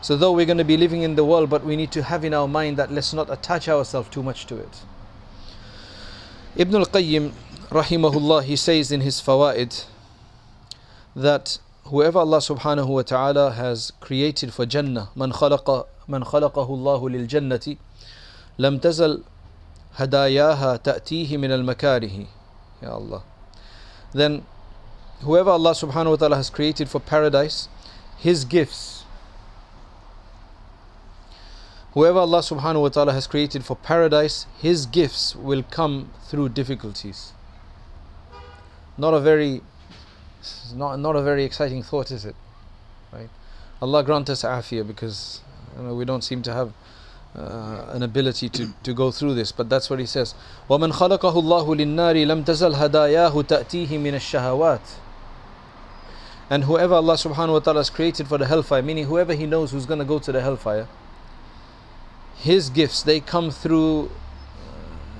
So, 0.00 0.16
though 0.16 0.32
we're 0.32 0.46
going 0.46 0.58
to 0.58 0.64
be 0.64 0.76
living 0.76 1.02
in 1.02 1.14
the 1.14 1.24
world, 1.24 1.48
but 1.48 1.64
we 1.64 1.76
need 1.76 1.92
to 1.92 2.02
have 2.02 2.24
in 2.24 2.34
our 2.34 2.48
mind 2.48 2.76
that 2.76 2.90
let's 2.90 3.12
not 3.12 3.30
attach 3.30 3.68
ourselves 3.68 4.08
too 4.08 4.22
much 4.22 4.46
to 4.46 4.56
it. 4.56 4.82
Ibn 6.56 6.74
al 6.74 6.86
Qayyim, 6.86 7.32
rahimahullah, 7.70 8.42
he 8.42 8.56
says 8.56 8.90
in 8.90 9.00
his 9.00 9.20
Fawaid 9.20 9.84
that 11.14 11.58
whoever 11.84 12.18
Allah 12.18 12.38
subhanahu 12.38 12.88
wa 12.88 13.02
ta'ala 13.02 13.52
has 13.52 13.92
created 14.00 14.52
for 14.52 14.66
Jannah, 14.66 15.10
man 15.14 15.30
khalaqa 15.30 15.86
man 16.08 16.24
khalaqahu 16.24 16.68
Allah 16.68 16.98
lil 17.08 17.26
jannati, 17.28 17.78
lam 18.58 18.80
tazal 18.80 19.22
ta'tihi 19.96 21.38
min 21.38 21.52
al 21.52 21.62
makarihi. 21.62 22.26
Ya 22.82 22.90
Allah. 22.90 23.22
Then 24.12 24.44
whoever 25.21 25.49
Allah 25.49 25.71
subhanahu 25.71 26.11
wa 26.11 26.15
ta'ala 26.15 26.35
has 26.35 26.49
created 26.49 26.89
for 26.89 26.99
paradise, 26.99 27.69
his 28.17 28.45
gifts. 28.45 29.05
Whoever 31.93 32.19
Allah 32.19 32.39
subhanahu 32.39 32.81
wa 32.81 32.89
ta'ala 32.89 33.13
has 33.13 33.25
created 33.25 33.65
for 33.65 33.75
paradise, 33.75 34.45
his 34.59 34.85
gifts 34.85 35.35
will 35.35 35.63
come 35.63 36.11
through 36.25 36.49
difficulties. 36.49 37.33
Not 38.97 39.13
a 39.13 39.19
very 39.19 39.61
not, 40.75 40.99
not 40.99 41.15
a 41.15 41.21
very 41.21 41.43
exciting 41.43 41.83
thought, 41.83 42.11
is 42.11 42.23
it? 42.25 42.35
Right? 43.11 43.29
Allah 43.81 44.03
grant 44.03 44.29
us 44.29 44.43
afiyah 44.43 44.87
because 44.87 45.41
you 45.75 45.83
know, 45.83 45.95
we 45.95 46.05
don't 46.05 46.23
seem 46.23 46.41
to 46.43 46.53
have 46.53 46.73
uh, 47.35 47.85
an 47.89 48.03
ability 48.03 48.49
to, 48.49 48.73
to 48.83 48.93
go 48.93 49.11
through 49.11 49.33
this, 49.33 49.51
but 49.51 49.69
that's 49.69 49.89
what 49.89 49.99
he 49.99 50.05
says. 50.05 50.35
وَمَنْ 50.69 50.93
خَلَقَهُ 50.93 51.19
اللَّهُ 51.19 51.75
لِلنَّارِ 51.75 52.25
لَمْ 52.25 52.43
تَزَلْ 52.43 52.75
هَدَايَاهُ 52.75 53.47
تَأْتِيهِ 53.47 53.89
مِنَ 53.99 54.13
الشَّهَوَاتِ 54.15 55.00
and 56.50 56.64
whoever 56.64 56.94
Allah 56.94 57.14
subhanahu 57.14 57.52
wa 57.52 57.58
ta'ala 57.60 57.80
has 57.80 57.90
created 57.90 58.28
for 58.28 58.38
the 58.38 58.46
hellfire, 58.46 58.82
meaning 58.82 59.06
whoever 59.06 59.34
he 59.34 59.46
knows 59.46 59.70
who's 59.70 59.86
going 59.86 60.00
to 60.00 60.04
go 60.04 60.18
to 60.18 60.32
the 60.32 60.40
hellfire, 60.40 60.88
his 62.36 62.70
gifts, 62.70 63.02
they 63.02 63.20
come 63.20 63.50
through 63.50 64.06
uh, 64.06 64.10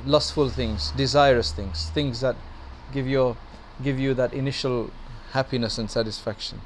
lustful 0.05 0.49
things, 0.49 0.91
desirous 0.93 1.53
things, 1.53 1.89
things 1.91 2.21
that 2.21 2.37
give 2.93 3.07
you, 3.07 3.37
give 3.83 3.99
you 3.99 4.13
that 4.15 4.35
initial 4.35 4.91
happiness 5.33 5.79
and 5.79 5.91
satisfaction. 5.91 6.61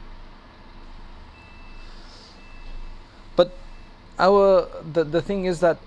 But 3.36 3.52
our 4.18 4.68
the, 4.92 5.04
the 5.04 5.22
thing 5.22 5.44
is 5.44 5.60
that 5.60 5.78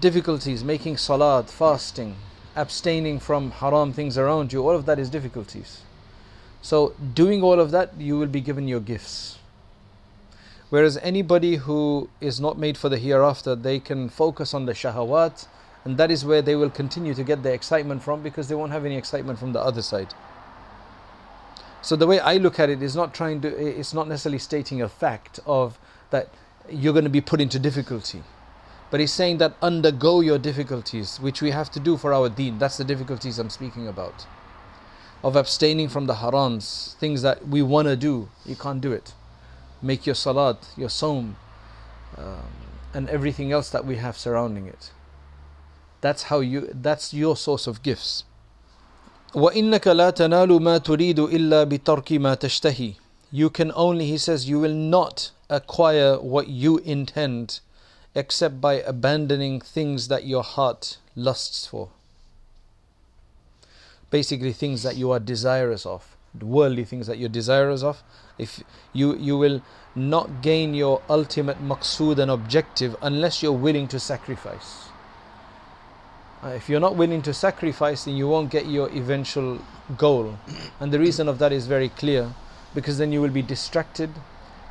difficulties, 0.00 0.62
making 0.62 0.96
salat, 0.96 1.50
fasting, 1.50 2.16
abstaining 2.54 3.18
from 3.18 3.50
haram 3.50 3.92
things 3.92 4.16
around 4.16 4.52
you, 4.52 4.62
all 4.62 4.74
of 4.74 4.86
that 4.86 4.98
is 4.98 5.10
difficulties. 5.10 5.82
So 6.66 6.94
doing 7.14 7.44
all 7.44 7.60
of 7.60 7.70
that, 7.70 7.92
you 7.96 8.18
will 8.18 8.26
be 8.26 8.40
given 8.40 8.66
your 8.66 8.80
gifts. 8.80 9.38
Whereas 10.68 10.96
anybody 10.96 11.54
who 11.54 12.10
is 12.20 12.40
not 12.40 12.58
made 12.58 12.76
for 12.76 12.88
the 12.88 12.98
hereafter, 12.98 13.54
they 13.54 13.78
can 13.78 14.08
focus 14.08 14.52
on 14.52 14.66
the 14.66 14.72
shahawat, 14.72 15.46
and 15.84 15.96
that 15.96 16.10
is 16.10 16.24
where 16.24 16.42
they 16.42 16.56
will 16.56 16.70
continue 16.70 17.14
to 17.14 17.22
get 17.22 17.44
their 17.44 17.54
excitement 17.54 18.02
from 18.02 18.20
because 18.20 18.48
they 18.48 18.56
won't 18.56 18.72
have 18.72 18.84
any 18.84 18.96
excitement 18.96 19.38
from 19.38 19.52
the 19.52 19.60
other 19.60 19.80
side. 19.80 20.12
So 21.82 21.94
the 21.94 22.08
way 22.08 22.18
I 22.18 22.36
look 22.38 22.58
at 22.58 22.68
it 22.68 22.82
is 22.82 22.96
not 22.96 23.14
trying 23.14 23.42
to, 23.42 23.48
it's 23.48 23.94
not 23.94 24.08
necessarily 24.08 24.40
stating 24.40 24.82
a 24.82 24.88
fact 24.88 25.38
of 25.46 25.78
that 26.10 26.30
you're 26.68 26.92
going 26.92 27.04
to 27.04 27.16
be 27.20 27.20
put 27.20 27.40
into 27.40 27.60
difficulty. 27.60 28.24
But 28.90 28.98
he's 28.98 29.12
saying 29.12 29.38
that 29.38 29.54
undergo 29.62 30.20
your 30.20 30.38
difficulties, 30.38 31.20
which 31.20 31.40
we 31.40 31.52
have 31.52 31.70
to 31.70 31.78
do 31.78 31.96
for 31.96 32.12
our 32.12 32.28
deen. 32.28 32.58
That's 32.58 32.76
the 32.76 32.84
difficulties 32.84 33.38
I'm 33.38 33.50
speaking 33.50 33.86
about 33.86 34.26
Of 35.23 35.35
abstaining 35.35 35.87
from 35.89 36.07
the 36.07 36.15
harams, 36.15 36.95
things 36.95 37.21
that 37.21 37.47
we 37.47 37.61
want 37.61 37.87
to 37.87 37.95
do, 37.95 38.29
you 38.45 38.55
can't 38.55 38.81
do 38.81 38.91
it. 38.91 39.13
Make 39.81 40.05
your 40.07 40.15
salat, 40.15 40.57
your 40.75 40.89
som, 40.89 41.35
um, 42.17 42.51
and 42.93 43.07
everything 43.09 43.51
else 43.51 43.69
that 43.69 43.85
we 43.85 43.97
have 43.97 44.17
surrounding 44.17 44.65
it. 44.67 44.91
That's 46.01 46.23
how 46.23 46.39
you. 46.39 46.69
That's 46.73 47.13
your 47.13 47.37
source 47.37 47.67
of 47.67 47.83
gifts. 47.83 48.23
وَإِنَّكَ 49.33 49.85
لَا 49.95 50.11
تَنَالُ 50.11 50.59
مَا 50.59 50.79
تُرِيدُ 50.79 51.15
إِلَّا 51.15 51.65
بِتَرْكِ 51.65 52.19
مَا 52.19 52.35
تَشْتَهِي 52.35 52.95
You 53.31 53.49
can 53.49 53.71
only, 53.75 54.07
he 54.07 54.17
says, 54.17 54.49
you 54.49 54.59
will 54.59 54.73
not 54.73 55.31
acquire 55.49 56.19
what 56.19 56.49
you 56.49 56.79
intend 56.79 57.61
except 58.13 58.59
by 58.59 58.73
abandoning 58.81 59.61
things 59.61 60.09
that 60.09 60.25
your 60.25 60.43
heart 60.43 60.97
lusts 61.15 61.65
for. 61.65 61.89
Basically, 64.10 64.52
things 64.52 64.82
that 64.82 64.96
you 64.96 65.10
are 65.10 65.18
desirous 65.18 65.84
of, 65.84 66.16
worldly 66.40 66.84
things 66.84 67.06
that 67.06 67.18
you're 67.18 67.28
desirous 67.28 67.82
of. 67.82 68.02
If 68.38 68.62
you 68.92 69.16
you 69.16 69.36
will 69.36 69.62
not 69.94 70.42
gain 70.42 70.74
your 70.74 71.02
ultimate 71.08 71.62
maqsood 71.62 72.18
and 72.18 72.30
objective 72.30 72.96
unless 73.02 73.42
you're 73.42 73.52
willing 73.52 73.88
to 73.88 73.98
sacrifice. 73.98 74.88
Uh, 76.44 76.48
if 76.48 76.68
you're 76.68 76.80
not 76.80 76.96
willing 76.96 77.22
to 77.22 77.32
sacrifice, 77.32 78.04
then 78.04 78.14
you 78.14 78.28
won't 78.28 78.50
get 78.50 78.66
your 78.66 78.90
eventual 78.90 79.58
goal. 79.96 80.38
And 80.78 80.92
the 80.92 80.98
reason 80.98 81.28
of 81.28 81.38
that 81.38 81.50
is 81.50 81.66
very 81.66 81.88
clear 81.88 82.34
because 82.74 82.98
then 82.98 83.10
you 83.10 83.22
will 83.22 83.30
be 83.30 83.42
distracted 83.42 84.10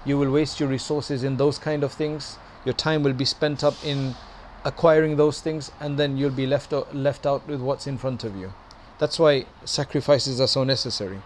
you 0.06 0.18
will 0.20 0.30
waste 0.30 0.60
your 0.60 0.70
resources 0.70 1.24
in 1.24 1.38
those 1.38 1.58
kind 1.58 1.84
of 1.84 1.92
things 1.92 2.38
your 2.64 2.74
time 2.74 3.04
will 3.04 3.14
be 3.14 3.26
spent 3.26 3.64
up 3.64 3.74
in 3.84 4.16
acquiring 4.64 5.18
those 5.18 5.42
things 5.42 5.72
and 5.80 5.98
then 5.98 6.16
you'll 6.16 6.30
be 6.30 6.46
left 6.46 6.72
left 6.94 7.26
out 7.26 7.46
with 7.48 7.60
what's 7.60 7.88
in 7.88 7.98
front 7.98 8.24
of 8.24 8.36
you 8.36 8.54
that's 8.99 9.19
why 9.19 9.45
sacrifices 9.65 10.41
are 10.41 10.49
so 10.49 10.65
necessary 10.65 11.21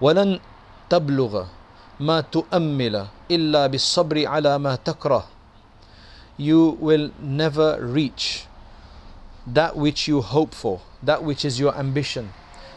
ولن 0.00 0.40
تبلغ 0.90 1.46
ما 2.00 2.20
تؤمل 2.20 3.06
إلا 3.30 3.66
بالصبر 3.66 4.26
على 4.26 4.58
ما 4.58 4.76
تكره 4.76 5.24
you 6.38 6.78
will 6.80 7.10
never 7.20 7.78
reach 7.82 8.46
that 9.46 9.76
which 9.76 10.06
you 10.06 10.20
hope 10.20 10.54
for 10.54 10.80
that 11.02 11.24
which 11.24 11.44
is 11.44 11.58
your 11.58 11.74
ambition 11.76 12.30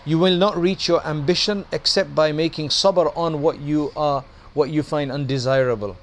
you 0.06 0.18
will 0.18 0.36
not 0.36 0.58
reach 0.58 0.88
your 0.88 1.06
ambition 1.06 1.66
except 1.72 2.16
by 2.16 2.32
making 2.32 2.70
sabr 2.70 3.16
on 3.16 3.42
what 3.42 3.60
you 3.60 3.92
are 3.96 4.24
what 4.54 4.70
you 4.70 4.84
find 4.84 5.12
undesirable. 5.12 5.96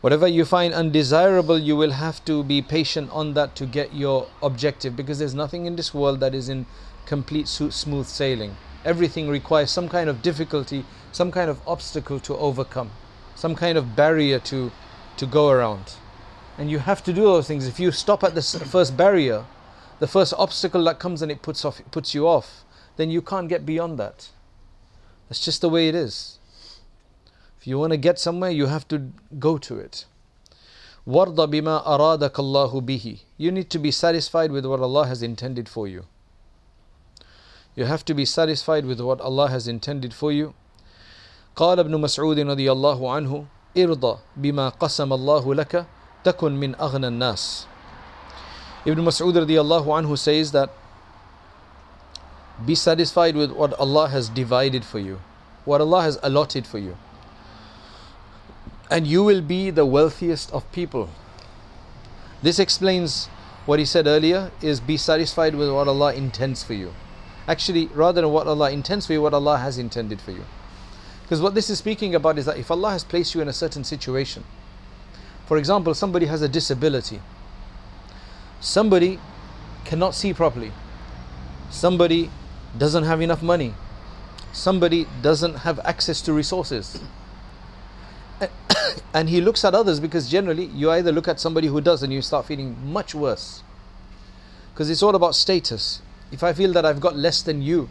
Whatever 0.00 0.26
you 0.26 0.46
find 0.46 0.72
undesirable, 0.72 1.58
you 1.58 1.76
will 1.76 1.90
have 1.90 2.24
to 2.24 2.42
be 2.42 2.62
patient 2.62 3.10
on 3.12 3.34
that 3.34 3.54
to 3.56 3.66
get 3.66 3.92
your 3.92 4.28
objective 4.42 4.96
because 4.96 5.18
there's 5.18 5.34
nothing 5.34 5.66
in 5.66 5.76
this 5.76 5.92
world 5.92 6.20
that 6.20 6.34
is 6.34 6.48
in 6.48 6.64
complete 7.04 7.46
smooth 7.46 8.06
sailing. 8.06 8.56
Everything 8.82 9.28
requires 9.28 9.70
some 9.70 9.90
kind 9.90 10.08
of 10.08 10.22
difficulty, 10.22 10.86
some 11.12 11.30
kind 11.30 11.50
of 11.50 11.60
obstacle 11.68 12.18
to 12.20 12.34
overcome, 12.38 12.90
some 13.34 13.54
kind 13.54 13.76
of 13.76 13.94
barrier 13.94 14.38
to, 14.38 14.72
to 15.18 15.26
go 15.26 15.50
around. 15.50 15.92
And 16.56 16.70
you 16.70 16.78
have 16.78 17.04
to 17.04 17.12
do 17.12 17.24
those 17.24 17.46
things. 17.46 17.66
If 17.66 17.78
you 17.78 17.92
stop 17.92 18.24
at 18.24 18.34
the 18.34 18.42
first 18.42 18.96
barrier, 18.96 19.44
the 19.98 20.08
first 20.08 20.32
obstacle 20.38 20.82
that 20.84 20.98
comes 20.98 21.20
and 21.20 21.30
it 21.30 21.42
puts, 21.42 21.62
off, 21.62 21.82
puts 21.90 22.14
you 22.14 22.26
off, 22.26 22.64
then 22.96 23.10
you 23.10 23.20
can't 23.20 23.50
get 23.50 23.66
beyond 23.66 23.98
that. 23.98 24.30
That's 25.28 25.44
just 25.44 25.60
the 25.60 25.68
way 25.68 25.88
it 25.88 25.94
is. 25.94 26.39
If 27.65 27.67
you 27.67 27.79
want 27.79 27.93
to 27.93 27.97
get 27.97 28.19
somewhere, 28.19 28.51
you 28.51 28.67
have 28.67 28.87
to 28.89 29.11
go 29.39 29.57
to 29.57 29.79
it. 29.79 30.05
وَرْضَ 31.07 31.35
بِمَا 31.35 31.83
أَرَادَكَ 31.85 32.31
اللَّهُ 32.31 32.81
بِهِ 32.85 33.19
You 33.37 33.51
need 33.51 33.71
to 33.71 33.79
be 33.79 33.89
satisfied 33.89 34.51
with 34.51 34.65
what 34.67 34.79
Allah 34.79 35.07
has 35.07 35.23
intended 35.23 35.67
for 35.67 35.87
you. 35.87 36.05
You 37.75 37.85
have 37.85 38.05
to 38.05 38.13
be 38.13 38.23
satisfied 38.23 38.85
with 38.85 38.99
what 39.01 39.19
Allah 39.19 39.49
has 39.49 39.67
intended 39.67 40.13
for 40.13 40.31
you. 40.31 40.53
قال 41.55 41.79
ابن 41.79 41.97
مسعود 42.01 42.39
رضي 42.39 42.71
الله 42.71 43.11
عنه 43.11 43.45
ارضى 43.77 44.17
بما 44.37 44.69
قسم 44.69 45.13
الله 45.13 45.53
لك 45.55 45.85
تكن 46.23 46.51
من 46.59 46.75
أغنى 46.75 47.07
الناس 47.07 47.65
Ibn 48.85 48.99
Mas'ud 49.03 49.33
radiallahu 49.33 49.87
anhu 49.87 50.15
says 50.15 50.51
that 50.51 50.69
be 52.65 52.75
satisfied 52.75 53.35
with 53.35 53.51
what 53.51 53.73
Allah 53.79 54.07
has 54.09 54.29
divided 54.29 54.85
for 54.85 54.99
you, 54.99 55.19
what 55.65 55.81
Allah 55.81 56.03
has 56.03 56.19
allotted 56.21 56.67
for 56.67 56.77
you 56.77 56.95
and 58.90 59.06
you 59.06 59.22
will 59.22 59.40
be 59.40 59.70
the 59.70 59.86
wealthiest 59.86 60.52
of 60.52 60.70
people. 60.72 61.08
This 62.42 62.58
explains 62.58 63.26
what 63.64 63.78
he 63.78 63.84
said 63.84 64.06
earlier 64.06 64.50
is 64.60 64.80
be 64.80 64.96
satisfied 64.96 65.54
with 65.54 65.70
what 65.70 65.86
Allah 65.86 66.12
intends 66.12 66.64
for 66.64 66.74
you. 66.74 66.92
Actually, 67.46 67.86
rather 67.86 68.20
than 68.20 68.30
what 68.30 68.46
Allah 68.46 68.70
intends 68.70 69.06
for 69.06 69.12
you, 69.12 69.22
what 69.22 69.34
Allah 69.34 69.58
has 69.58 69.78
intended 69.78 70.20
for 70.20 70.32
you. 70.32 70.44
Because 71.22 71.40
what 71.40 71.54
this 71.54 71.70
is 71.70 71.78
speaking 71.78 72.14
about 72.14 72.38
is 72.38 72.46
that 72.46 72.58
if 72.58 72.70
Allah 72.70 72.90
has 72.90 73.04
placed 73.04 73.34
you 73.34 73.40
in 73.40 73.48
a 73.48 73.52
certain 73.52 73.84
situation, 73.84 74.42
for 75.46 75.56
example, 75.56 75.94
somebody 75.94 76.26
has 76.26 76.42
a 76.42 76.48
disability, 76.48 77.20
somebody 78.60 79.20
cannot 79.84 80.14
see 80.14 80.34
properly, 80.34 80.72
somebody 81.70 82.30
doesn't 82.76 83.04
have 83.04 83.20
enough 83.20 83.42
money, 83.42 83.74
somebody 84.52 85.06
doesn't 85.22 85.54
have 85.56 85.78
access 85.80 86.20
to 86.22 86.32
resources 86.32 87.00
and 89.14 89.28
he 89.28 89.40
looks 89.40 89.64
at 89.64 89.74
others 89.74 90.00
because 90.00 90.30
generally 90.30 90.66
you 90.66 90.90
either 90.90 91.12
look 91.12 91.28
at 91.28 91.40
somebody 91.40 91.68
who 91.68 91.80
does 91.80 92.02
and 92.02 92.12
you 92.12 92.22
start 92.22 92.46
feeling 92.46 92.76
much 92.84 93.14
worse. 93.14 93.62
Because 94.72 94.90
it's 94.90 95.02
all 95.02 95.14
about 95.14 95.34
status. 95.34 96.00
If 96.32 96.44
i 96.44 96.52
feel 96.52 96.72
that 96.74 96.84
i've 96.86 97.00
got 97.00 97.16
less 97.16 97.42
than 97.42 97.60
you 97.60 97.88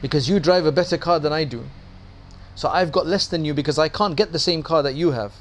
because 0.00 0.26
you 0.26 0.40
drive 0.40 0.64
a 0.64 0.72
better 0.72 0.96
car 0.96 1.20
than 1.20 1.30
i 1.30 1.44
do 1.44 1.64
so 2.54 2.70
i've 2.70 2.90
got 2.90 3.06
less 3.06 3.26
than 3.26 3.44
you 3.44 3.52
because 3.52 3.78
i 3.78 3.90
can't 3.90 4.16
get 4.16 4.32
the 4.32 4.38
same 4.38 4.62
car 4.62 4.82
that 4.82 4.94
you 4.94 5.10
have 5.10 5.34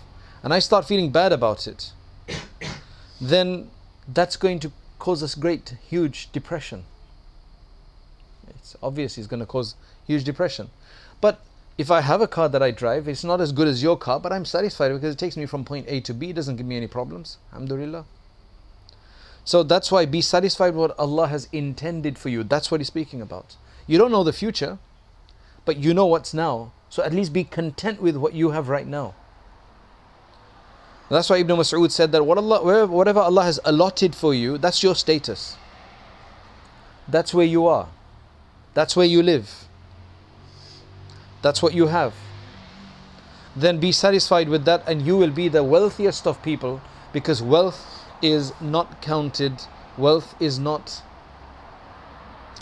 and 0.43 0.53
i 0.53 0.59
start 0.59 0.85
feeling 0.85 1.09
bad 1.09 1.31
about 1.31 1.67
it 1.67 1.93
then 3.21 3.69
that's 4.07 4.35
going 4.35 4.59
to 4.59 4.71
cause 5.01 5.23
us 5.23 5.33
great 5.33 5.75
huge 5.87 6.31
depression. 6.31 6.83
It's 8.49 8.75
obvious 8.83 9.17
it's 9.17 9.27
going 9.27 9.39
to 9.39 9.47
cause 9.47 9.75
huge 10.05 10.23
depression. 10.23 10.69
But 11.19 11.39
if 11.81 11.89
I 11.89 12.01
have 12.01 12.21
a 12.21 12.27
car 12.27 12.47
that 12.47 12.61
I 12.61 12.69
drive, 12.69 13.07
it's 13.07 13.23
not 13.23 13.41
as 13.41 13.51
good 13.51 13.67
as 13.67 13.81
your 13.81 13.97
car, 13.97 14.19
but 14.19 14.31
I'm 14.31 14.45
satisfied 14.45 14.89
because 14.89 15.15
it 15.15 15.17
takes 15.17 15.35
me 15.35 15.47
from 15.47 15.65
point 15.65 15.87
A 15.89 15.99
to 16.01 16.13
B. 16.13 16.29
It 16.29 16.35
doesn't 16.35 16.57
give 16.57 16.65
me 16.67 16.77
any 16.77 16.85
problems. 16.85 17.39
Alhamdulillah. 17.51 18.05
So 19.43 19.63
that's 19.63 19.91
why 19.91 20.05
be 20.05 20.21
satisfied 20.21 20.75
with 20.75 20.91
what 20.91 20.99
Allah 20.99 21.27
has 21.27 21.47
intended 21.51 22.19
for 22.19 22.29
you. 22.29 22.43
That's 22.43 22.69
what 22.69 22.79
He's 22.79 22.87
speaking 22.87 23.19
about. 23.19 23.55
You 23.87 23.97
don't 23.97 24.11
know 24.11 24.23
the 24.23 24.31
future, 24.31 24.77
but 25.65 25.77
you 25.77 25.95
know 25.95 26.05
what's 26.05 26.35
now. 26.35 26.71
So 26.89 27.01
at 27.01 27.13
least 27.13 27.33
be 27.33 27.43
content 27.43 27.99
with 27.99 28.15
what 28.15 28.33
you 28.33 28.51
have 28.51 28.69
right 28.69 28.85
now. 28.85 29.15
That's 31.09 31.31
why 31.31 31.37
Ibn 31.37 31.57
Mas'ud 31.57 31.89
said 31.89 32.11
that 32.11 32.23
what 32.23 32.37
Allah, 32.37 32.85
whatever 32.85 33.21
Allah 33.21 33.43
has 33.43 33.59
allotted 33.65 34.13
for 34.13 34.35
you, 34.35 34.59
that's 34.59 34.83
your 34.83 34.93
status. 34.93 35.57
That's 37.07 37.33
where 37.33 37.45
you 37.45 37.65
are. 37.65 37.87
That's 38.75 38.95
where 38.95 39.07
you 39.07 39.23
live. 39.23 39.65
That's 41.41 41.61
what 41.61 41.73
you 41.73 41.87
have. 41.87 42.13
then 43.55 43.79
be 43.79 43.91
satisfied 43.91 44.47
with 44.47 44.63
that 44.65 44.81
and 44.87 45.01
you 45.01 45.17
will 45.17 45.29
be 45.29 45.49
the 45.49 45.63
wealthiest 45.63 46.25
of 46.25 46.41
people 46.41 46.79
because 47.11 47.41
wealth 47.41 48.07
is 48.21 48.53
not 48.61 49.01
counted, 49.01 49.51
wealth 49.97 50.35
is 50.39 50.57
not 50.57 51.01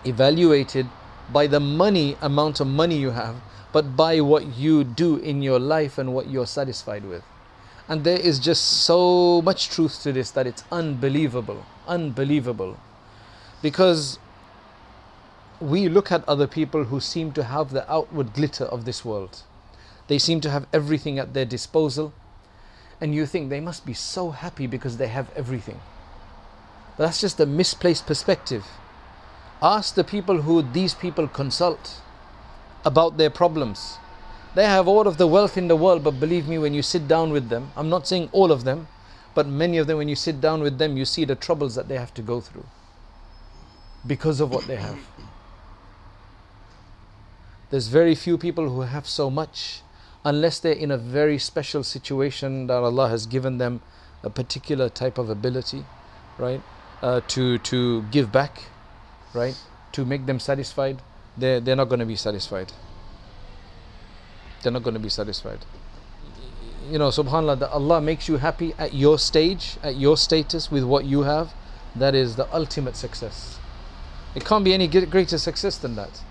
evaluated 0.04 0.88
by 1.32 1.46
the 1.46 1.60
money 1.60 2.18
amount 2.22 2.60
of 2.60 2.68
money 2.68 2.98
you 2.98 3.12
have, 3.12 3.36
but 3.72 3.96
by 3.96 4.20
what 4.20 4.58
you 4.58 4.84
do 4.84 5.18
in 5.18 5.44
your 5.44 5.60
life 5.60 5.98
and 5.98 6.14
what 6.14 6.28
you're 6.28 6.48
satisfied 6.48 7.06
with. 7.06 7.24
And 7.88 8.04
there 8.04 8.20
is 8.20 8.40
just 8.40 8.64
so 8.64 9.42
much 9.42 9.70
truth 9.70 10.02
to 10.04 10.12
this 10.12 10.32
that 10.32 10.48
it's 10.48 10.64
unbelievable, 10.72 11.66
unbelievable. 11.88 12.78
Because 13.62 14.18
we 15.62 15.90
look 15.90 16.12
at 16.12 16.28
other 16.28 16.48
people 16.48 16.86
who 16.86 17.00
seem 17.00 17.32
to 17.34 17.44
have 17.44 17.72
the 17.72 17.90
outward 17.92 18.34
glitter 18.34 18.66
of 18.66 18.86
this 18.86 19.04
world. 19.04 19.44
They 20.08 20.18
seem 20.18 20.42
to 20.42 20.50
have 20.50 20.68
everything 20.74 21.20
at 21.20 21.34
their 21.34 21.46
disposal, 21.46 22.14
and 23.02 23.14
you 23.14 23.26
think 23.26 23.50
they 23.50 23.60
must 23.60 23.86
be 23.86 23.94
so 23.94 24.32
happy 24.32 24.68
because 24.68 24.98
they 24.98 25.08
have 25.08 25.30
everything. 25.36 25.80
But 26.98 27.06
that's 27.06 27.22
just 27.22 27.40
a 27.40 27.46
misplaced 27.46 28.08
perspective. 28.08 28.66
Ask 29.62 29.96
the 29.96 30.04
people 30.04 30.42
who 30.42 30.62
these 30.62 30.94
people 30.94 31.28
consult 31.28 32.02
about 32.86 33.18
their 33.18 33.30
problems. 33.30 33.98
They 34.56 34.66
have 34.66 34.88
all 34.88 35.08
of 35.08 35.18
the 35.18 35.28
wealth 35.28 35.58
in 35.58 35.68
the 35.68 35.76
world, 35.76 36.04
but 36.04 36.20
believe 36.20 36.48
me, 36.48 36.58
when 36.58 36.74
you 36.74 36.82
sit 36.82 37.08
down 37.08 37.32
with 37.32 37.50
them, 37.50 37.72
I'm 37.76 37.90
not 37.90 38.08
saying 38.08 38.30
all 38.32 38.52
of 38.52 38.64
them, 38.64 38.88
but 39.36 39.48
many 39.48 39.78
of 39.78 39.88
them, 39.88 39.98
when 39.98 40.10
you 40.10 40.16
sit 40.16 40.42
down 40.42 40.62
with 40.62 40.78
them, 40.78 40.98
you 40.98 41.06
see 41.06 41.26
the 41.26 41.36
troubles 41.36 41.76
that 41.76 41.88
they 41.88 41.98
have 41.98 42.14
to 42.16 42.22
go 42.22 42.42
through 42.42 42.66
because 44.08 44.40
of 44.40 44.50
what 44.52 44.66
they 44.66 44.78
have. 44.78 44.98
There's 47.70 47.88
very 47.88 48.16
few 48.16 48.38
people 48.38 48.70
who 48.70 48.82
have 48.82 49.08
so 49.08 49.30
much 49.30 49.82
unless 50.26 50.60
they're 50.60 50.74
in 50.74 50.92
a 50.92 50.98
very 50.98 51.38
special 51.38 51.84
situation 51.84 52.68
that 52.68 52.78
Allah 52.78 53.10
has 53.10 53.26
given 53.26 53.58
them 53.58 53.82
a 54.24 54.30
particular 54.30 54.90
type 54.90 55.18
of 55.18 55.30
ability, 55.30 55.86
right? 56.38 56.62
Uh, 57.02 57.22
to 57.30 57.58
to 57.60 58.02
give 58.12 58.32
back, 58.32 58.64
right? 59.34 59.58
To 59.94 60.04
make 60.04 60.26
them 60.26 60.40
satisfied, 60.40 61.02
they're 61.38 61.60
they're 61.60 61.76
not 61.76 61.90
going 61.90 62.00
to 62.00 62.06
be 62.06 62.16
satisfied. 62.16 62.74
They're 64.62 64.74
not 64.74 64.84
going 64.84 64.96
to 64.96 65.00
be 65.00 65.10
satisfied. 65.10 65.60
You 66.92 66.98
know, 66.98 67.10
Subhanallah, 67.10 67.60
that 67.60 67.70
Allah 67.70 68.02
makes 68.02 68.28
you 68.28 68.38
happy 68.38 68.74
at 68.78 68.94
your 68.94 69.20
stage, 69.20 69.78
at 69.84 69.96
your 69.96 70.18
status, 70.18 70.72
with 70.72 70.84
what 70.84 71.06
you 71.06 71.22
have. 71.22 71.54
That 71.96 72.16
is 72.16 72.36
the 72.36 72.54
ultimate 72.54 72.96
success. 72.96 73.60
It 74.36 74.44
can't 74.44 74.66
be 74.66 74.74
any 74.74 74.88
greater 74.88 75.38
success 75.38 75.78
than 75.78 75.96
that. 75.96 76.22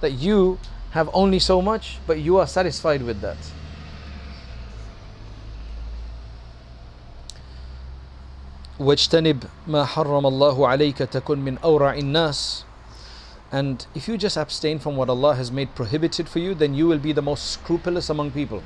That 0.00 0.12
you 0.12 0.58
have 0.95 1.09
only 1.13 1.39
so 1.39 1.61
much, 1.61 1.99
but 2.05 2.19
you 2.19 2.37
are 2.37 2.47
satisfied 2.47 3.01
with 3.01 3.21
that. 3.21 3.37
واجتنب 8.81 9.43
ما 9.67 9.85
حرم 9.85 10.25
الله 10.25 10.67
عليك 10.67 10.97
تكن 10.97 11.39
من 11.39 11.57
أورع 11.57 11.93
الناس 11.93 12.63
and 13.51 13.85
if 13.93 14.07
you 14.07 14.17
just 14.17 14.37
abstain 14.37 14.79
from 14.79 14.95
what 14.95 15.07
Allah 15.07 15.35
has 15.35 15.51
made 15.51 15.75
prohibited 15.75 16.27
for 16.27 16.39
you 16.39 16.55
then 16.55 16.73
you 16.73 16.87
will 16.87 16.97
be 16.97 17.11
the 17.11 17.21
most 17.21 17.51
scrupulous 17.51 18.09
among 18.09 18.31
people 18.31 18.63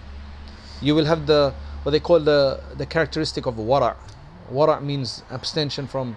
you 0.81 0.95
will 0.95 1.03
have 1.03 1.27
the 1.27 1.53
what 1.83 1.91
they 1.91 2.00
call 2.00 2.21
the 2.21 2.62
the 2.77 2.85
characteristic 2.85 3.45
of 3.45 3.55
wara' 3.55 3.97
wara' 4.50 4.81
means 4.81 5.21
abstention 5.29 5.85
from 5.85 6.15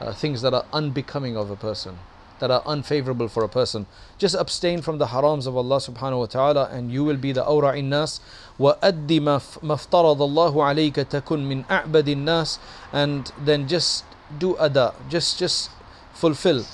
uh, 0.00 0.12
things 0.12 0.42
that 0.42 0.54
are 0.54 0.66
unbecoming 0.72 1.36
of 1.36 1.50
a 1.50 1.56
person 1.56 1.98
that 2.40 2.50
are 2.50 2.62
unfavorable 2.66 3.28
for 3.28 3.44
a 3.44 3.48
person. 3.48 3.86
Just 4.18 4.34
abstain 4.34 4.82
from 4.82 4.98
the 4.98 5.06
harams 5.06 5.46
of 5.46 5.56
Allah 5.56 5.76
subhanahu 5.76 6.18
wa 6.20 6.26
ta'ala 6.26 6.68
and 6.72 6.90
you 6.90 7.04
will 7.04 7.16
be 7.16 7.32
the 7.32 7.44
awra 7.44 7.76
in 7.76 7.90
nas. 7.90 8.20
وَأَدِّ 8.58 9.06
مَا 9.06 9.40
افترض 9.62 10.18
اللَّهُ 10.18 10.54
عَلَيْكَ 10.54 10.94
تَكُن 10.94 11.46
مِّنْ 11.46 11.66
أَعْبَدِ 11.66 12.04
النَّاسِ 12.04 12.58
And 12.92 13.30
then 13.38 13.68
just 13.68 14.04
do 14.38 14.56
ada, 14.58 14.94
just, 15.08 15.38
just 15.38 15.70
fulfill 16.14 16.64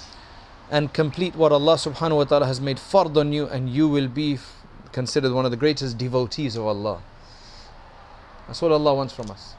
and 0.71 0.93
complete 0.93 1.35
what 1.35 1.53
Allah 1.53 1.75
subhanahu 1.75 2.17
wa 2.17 2.25
ta'ala 2.25 2.47
has 2.47 2.61
made 2.61 2.77
fard 2.77 3.17
on 3.17 3.33
you 3.33 3.47
and 3.47 3.69
you 3.69 3.89
will 3.89 4.09
be 4.09 4.39
considered 4.93 5.33
one 5.33 5.45
of 5.45 5.51
the 5.51 5.57
greatest 5.57 5.99
devotees 5.99 6.57
of 6.57 6.65
Allah. 6.65 7.03
That's 8.47 8.63
what 8.63 8.73
Allah 8.73 8.95
wants 8.95 9.13
from 9.13 9.31
us. 9.31 9.55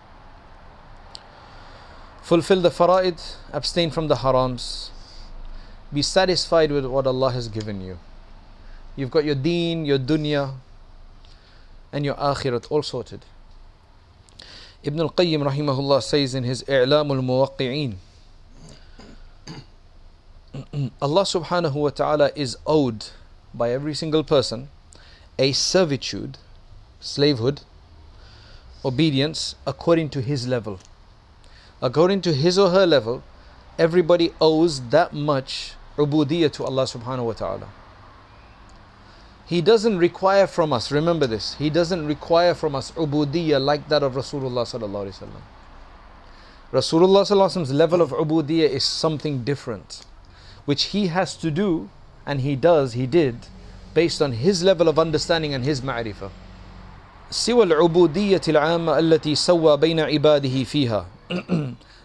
Fulfill 2.22 2.62
the 2.62 2.70
fara'id, 2.70 3.36
abstain 3.54 3.92
from 3.92 4.08
the 4.08 4.16
harams, 4.16 4.90
be 5.93 6.03
satisfied 6.03 6.73
with 6.73 6.87
what 6.87 7.07
Allah 7.07 7.33
has 7.33 7.49
given 7.49 7.81
you. 7.81 7.99
You've 8.97 9.11
got 9.11 9.25
your 9.25 9.35
deen, 9.35 9.85
your 9.85 9.99
dunya, 9.99 10.55
and 11.93 12.05
your 12.05 12.15
akhirat 12.15 12.71
all 12.71 12.83
sorted. 12.83 13.25
Ibn 14.83 15.01
al-Qayyim 15.01 15.43
rahimahullah 15.49 16.03
says 16.03 16.35
in 16.35 16.45
his 16.45 16.63
I'lam 16.65 17.11
al-Muwaqqi'een 17.11 17.95
Allah 21.01 21.23
subhanahu 21.23 21.75
wa 21.75 21.91
ta'ala 21.91 22.31
is 22.35 22.57
owed 22.67 23.07
by 23.55 23.71
every 23.71 23.95
single 23.95 24.25
person 24.25 24.69
a 25.39 25.53
servitude, 25.53 26.37
slavehood, 27.01 27.63
obedience 28.85 29.55
according 29.67 30.11
to 30.11 30.21
his 30.21 30.47
level. 30.47 30.79
According 31.81 32.21
to 32.23 32.35
his 32.35 32.59
or 32.59 32.71
her 32.71 32.87
level, 32.87 33.23
everybody 33.79 34.33
owes 34.41 34.81
that 34.91 35.13
much 35.13 35.75
ubudiyah 35.98 36.52
to 36.52 36.66
Allah 36.66 36.84
subhanahu 36.84 37.26
wa 37.26 37.34
ta'ala. 37.34 37.68
He 39.46 39.62
doesn't 39.62 39.98
require 39.98 40.46
from 40.46 40.74
us, 40.74 40.92
remember 40.92 41.26
this, 41.26 41.56
He 41.56 41.70
doesn't 41.70 42.06
require 42.06 42.54
from 42.54 42.76
us 42.76 42.92
ubudiyah 42.92 43.64
like 43.64 43.88
that 43.90 44.04
of 44.04 44.14
Rasulullah 44.14 44.64
sallallahu 44.64 45.08
alayhi 45.08 45.24
wasallam. 45.24 45.42
Rasulullah 46.74 47.24
sallallahu 47.24 47.74
level 47.74 48.02
of 48.02 48.12
ubudiyah 48.12 48.70
is 48.70 48.84
something 48.84 49.44
different, 49.44 50.06
which 50.66 50.86
he 50.86 51.08
has 51.08 51.36
to 51.38 51.50
do, 51.50 51.90
and 52.26 52.42
he 52.42 52.56
does, 52.56 52.94
he 52.94 53.08
did, 53.08 53.48
based 53.94 54.22
on 54.22 54.34
his 54.34 54.64
level 54.64 54.88
of 54.88 55.00
understanding 55.00 55.54
and 55.54 55.64
his 55.64 55.82
ma'rifah. 55.82 56.30
سوى 57.30 57.64
العبودية 57.64 58.42
العامة 58.48 59.00
التي 59.00 59.36
سوى 59.36 59.78
بين 59.78 60.00
عباده 60.00 60.64
فيها 60.64 61.06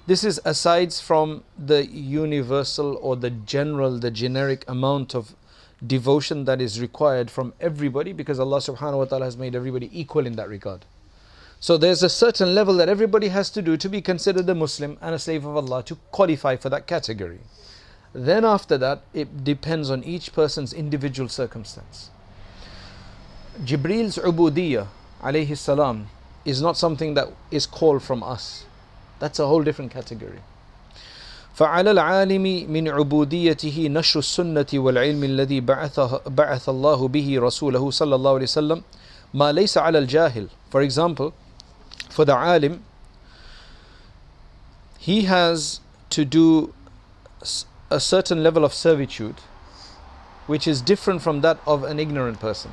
this 0.08 0.24
is 0.24 0.40
aside 0.46 0.94
from 0.94 1.44
the 1.58 1.86
universal 1.86 2.98
or 3.02 3.18
the 3.18 3.30
general, 3.30 4.00
the 4.00 4.10
generic 4.10 4.64
amount 4.68 5.14
of 5.14 5.36
devotion 5.86 6.46
that 6.46 6.62
is 6.62 6.80
required 6.80 7.30
from 7.30 7.54
everybody 7.60 8.14
because 8.14 8.40
Allah 8.40 8.60
subhanahu 8.60 9.00
wa 9.00 9.06
ta'ala 9.06 9.26
has 9.26 9.38
made 9.38 9.54
everybody 9.54 9.90
equal 9.94 10.26
in 10.26 10.38
that 10.38 10.48
regard. 10.48 10.86
So 11.60 11.78
there's 11.78 12.04
a 12.04 12.10
certain 12.10 12.56
level 12.56 12.76
that 12.76 12.88
everybody 12.88 13.28
has 13.28 13.50
to 13.52 13.62
do 13.62 13.76
to 13.78 13.90
be 13.90 14.02
considered 14.02 14.48
a 14.48 14.56
Muslim 14.56 14.98
and 15.02 15.14
a 15.14 15.20
slave 15.20 15.46
of 15.46 15.58
Allah 15.58 15.84
to 15.84 15.96
qualify 16.12 16.56
for 16.56 16.70
that 16.70 16.88
category. 16.88 17.40
Then 18.14 18.46
after 18.46 18.78
that, 18.78 19.02
it 19.14 19.44
depends 19.44 19.90
on 19.90 20.04
each 20.04 20.34
person's 20.34 20.72
individual 20.72 21.28
circumstance. 21.28 22.12
Jibril's 23.64 24.18
ubudiyah, 24.18 24.88
alayhi 25.22 25.58
salam, 25.58 26.08
is 26.46 26.62
not 26.62 26.78
something 26.78 27.16
that 27.16 27.28
is 27.52 27.66
called 27.66 28.02
from 28.02 28.24
us. 28.24 28.64
That's 29.19 29.39
a 29.39 29.47
whole 29.47 29.63
different 29.63 29.93
category. 29.93 30.41
فعلى 31.55 31.91
العالم 31.91 32.67
من 32.73 32.89
عبوديته 32.89 33.89
نشر 33.91 34.19
السنة 34.19 34.67
والعلم 34.75 35.25
الذي 35.25 35.61
بعث, 35.61 36.01
بعث 36.27 36.69
الله 36.69 37.09
به 37.09 37.41
رسوله 37.41 37.91
صلى 37.91 38.15
الله 38.15 38.33
عليه 38.35 38.43
وسلم 38.43 38.83
ما 39.35 39.53
ليس 39.53 39.79
على 39.79 39.99
الجاهل 39.99 40.49
For 40.71 40.81
example, 40.81 41.35
for 42.09 42.25
the 42.25 42.35
alim, 42.35 42.83
he 44.99 45.23
has 45.23 45.81
to 46.11 46.25
do 46.25 46.73
a 47.91 48.01
certain 48.01 48.43
level 48.43 48.65
of 48.65 48.73
servitude 48.73 49.37
which 50.47 50.67
is 50.67 50.81
different 50.81 51.23
from 51.23 51.41
that 51.43 51.59
of 51.67 51.85
an 51.85 52.01
ignorant 52.01 52.41
person. 52.41 52.73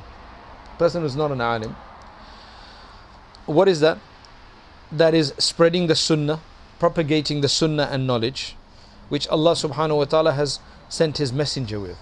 Person 0.78 1.02
who's 1.02 1.16
not 1.16 1.30
an 1.30 1.40
alim. 1.40 1.76
What 3.46 3.68
is 3.68 3.80
that? 3.80 3.98
That 4.97 5.13
is 5.13 5.33
spreading 5.37 5.87
the 5.87 5.95
sunnah, 5.95 6.39
propagating 6.79 7.41
the 7.41 7.49
sunnah 7.49 7.89
and 7.91 8.07
knowledge, 8.07 8.55
which 9.09 9.27
Allah 9.27 9.51
subhanahu 9.51 9.97
wa 9.97 10.05
ta'ala 10.05 10.31
has 10.33 10.59
sent 10.89 11.17
His 11.17 11.33
messenger 11.33 11.79
with. 11.79 11.97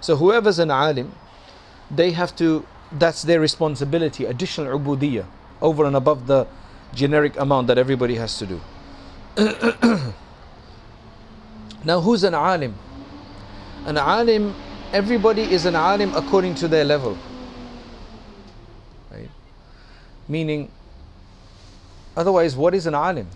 So 0.00 0.16
whoever's 0.16 0.58
an 0.58 0.70
alim, 0.70 1.12
they 1.90 2.12
have 2.12 2.34
to, 2.36 2.66
that's 2.92 3.22
their 3.22 3.40
responsibility, 3.40 4.24
additional 4.24 4.78
ubudiyah, 4.78 5.26
over 5.60 5.84
and 5.84 5.96
above 5.96 6.26
the 6.26 6.46
generic 6.94 7.38
amount 7.38 7.66
that 7.68 7.78
everybody 7.78 8.16
has 8.16 8.38
to 8.38 8.46
do. 8.46 8.60
now 11.84 12.00
who's 12.00 12.24
an 12.24 12.34
alim? 12.34 12.74
An 13.86 13.96
alim, 13.96 14.54
everybody 14.92 15.42
is 15.42 15.66
an 15.66 15.76
alim 15.76 16.14
according 16.14 16.54
to 16.56 16.68
their 16.68 16.84
level. 16.84 17.16
Right? 19.10 19.30
Meaning, 20.28 20.70
Otherwise, 22.16 22.56
what 22.56 22.74
is 22.74 22.86
an 22.86 22.94
alim? 22.94 23.28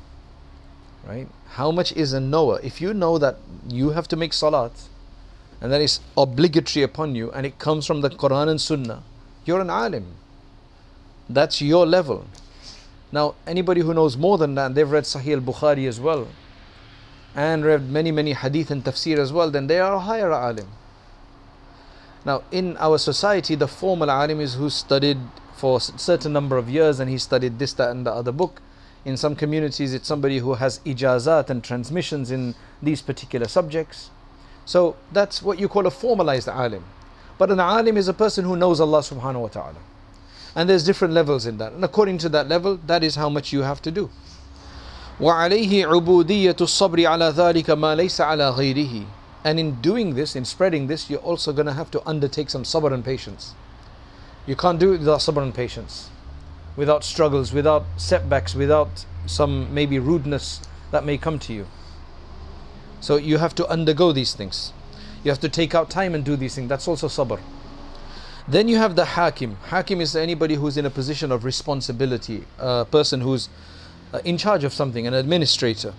Right? 1.07 1.29
How 1.51 1.71
much 1.71 1.93
is 1.93 2.13
a 2.13 2.21
knower? 2.21 2.61
If 2.63 2.81
you 2.81 2.95
know 2.95 3.19
that 3.19 3.37
you 3.69 3.91
have 3.91 4.09
to 4.09 4.17
make 4.17 4.33
salat 4.33 4.73
and 5.61 5.73
that 5.73 5.81
is 5.81 6.01
obligatory 6.17 6.83
upon 6.83 7.15
you 7.15 7.31
and 7.33 7.47
it 7.47 7.59
comes 7.59 7.87
from 7.87 8.01
the 8.01 8.11
Quran 8.11 8.49
and 8.49 8.61
Sunnah, 8.61 9.03
you're 9.45 9.61
an 9.61 9.71
alim. 9.71 10.07
That's 11.29 11.63
your 11.63 11.87
level. 11.87 12.27
Now, 13.13 13.35
anybody 13.47 13.81
who 13.81 13.95
knows 13.95 14.17
more 14.17 14.39
than 14.39 14.55
that, 14.57 14.75
they've 14.75 14.91
read 14.91 15.05
Sahih 15.05 15.35
al-Bukhari 15.35 15.87
as 15.87 16.01
well, 16.01 16.27
and 17.35 17.65
read 17.65 17.89
many, 17.89 18.11
many 18.11 18.33
hadith 18.33 18.71
and 18.71 18.83
tafsir 18.83 19.19
as 19.19 19.33
well, 19.33 19.51
then 19.51 19.69
they 19.69 19.79
are 19.79 19.95
a 19.95 20.01
higher 20.01 20.33
alim. 20.33 20.69
Now, 22.25 22.43
in 22.51 22.77
our 22.79 22.99
society, 22.99 23.55
the 23.55 23.69
formal 23.69 24.11
alim 24.11 24.41
is 24.41 24.55
who 24.55 24.69
studied 24.69 25.19
for 25.64 25.78
a 25.78 25.80
certain 25.80 26.34
number 26.34 26.58
of 26.58 26.70
years 26.70 27.00
and 27.00 27.10
he 27.10 27.18
studied 27.18 27.60
this, 27.60 27.74
that, 27.74 27.92
and 27.92 28.06
the 28.06 28.12
other 28.12 28.32
book. 28.32 28.62
In 29.06 29.18
some 29.18 29.36
communities, 29.36 29.94
it's 29.94 30.08
somebody 30.08 30.40
who 30.40 30.56
has 30.56 30.80
ijazat 30.80 31.50
and 31.50 31.64
transmissions 31.64 32.32
in 32.32 32.56
these 32.82 33.02
particular 33.02 33.48
subjects. 33.48 34.10
So 34.66 34.96
that's 35.12 35.42
what 35.42 35.60
you 35.60 35.68
call 35.68 35.88
a 35.88 35.92
formalized 35.92 36.48
alim. 36.48 36.84
But 37.38 37.50
an 37.52 37.60
alim 37.60 37.98
is 37.98 38.08
a 38.08 38.14
person 38.14 38.46
who 38.46 38.56
knows 38.56 38.80
Allah 38.80 39.00
subhanahu 39.00 39.42
wa 39.42 39.48
ta'ala. 39.48 39.80
And 40.56 40.70
there's 40.70 40.84
different 40.84 41.14
levels 41.14 41.46
in 41.46 41.58
that. 41.58 41.74
And 41.74 41.84
according 41.84 42.18
to 42.20 42.30
that 42.30 42.48
level, 42.50 42.78
that 42.88 43.04
is 43.04 43.16
how 43.16 43.30
much 43.30 43.54
you 43.54 43.62
have 43.62 43.82
to 43.84 43.92
do. 43.92 44.10
وعليه 45.20 45.86
عبودية 45.86 46.56
الصبر 46.62 47.06
على 47.06 47.32
ذلك 47.32 47.70
ما 47.70 47.96
ليس 47.96 48.22
على 48.22 48.50
غيره 48.50 49.06
and 49.44 49.60
in 49.60 49.80
doing 49.82 50.16
this, 50.16 50.36
in 50.36 50.46
spreading 50.46 50.88
this, 50.88 51.10
you're 51.10 51.20
also 51.20 51.54
going 51.54 51.66
to 51.66 51.74
have 51.74 51.90
to 51.92 52.08
undertake 52.08 52.50
some 52.50 52.64
sabr 52.64 52.94
and 52.94 53.06
patience. 53.06 53.54
You 54.47 54.57
can't 54.57 54.79
do 54.79 54.93
it 54.93 54.99
without 54.99 55.21
sabr 55.21 55.43
and 55.43 55.55
patience, 55.55 56.11
without 56.77 57.03
struggles, 57.03 57.53
without 57.53 57.85
setbacks, 57.97 58.55
without 58.55 59.07
some 59.27 59.73
maybe 59.73 59.99
rudeness 59.99 60.61
that 60.91 61.05
may 61.05 61.17
come 61.17 61.39
to 61.41 61.55
you. 61.55 61.67
So 63.01 63.17
you 63.17 63.39
have 63.39 63.55
to 63.57 63.67
undergo 63.69 64.13
these 64.13 64.35
things. 64.35 64.73
You 65.23 65.31
have 65.31 65.41
to 65.41 65.49
take 65.49 65.75
out 65.75 65.89
time 65.89 66.15
and 66.15 66.25
do 66.25 66.37
these 66.37 66.55
things. 66.55 66.69
That's 66.69 66.87
also 66.87 67.09
sabr. 67.09 67.41
Then 68.47 68.69
you 68.69 68.77
have 68.77 68.95
the 68.97 69.07
hakim. 69.07 69.57
Hakim 69.69 70.03
is 70.03 70.15
anybody 70.15 70.57
who's 70.57 70.77
in 70.77 70.85
a 70.85 70.91
position 70.91 71.33
of 71.33 71.45
responsibility, 71.45 72.45
a 72.59 72.85
person 72.85 73.23
who's 73.23 73.49
uh, 74.13 74.21
in 74.25 74.37
charge 74.37 74.65
of 74.65 74.75
something, 74.75 75.07
an 75.07 75.15
administrator. 75.15 75.95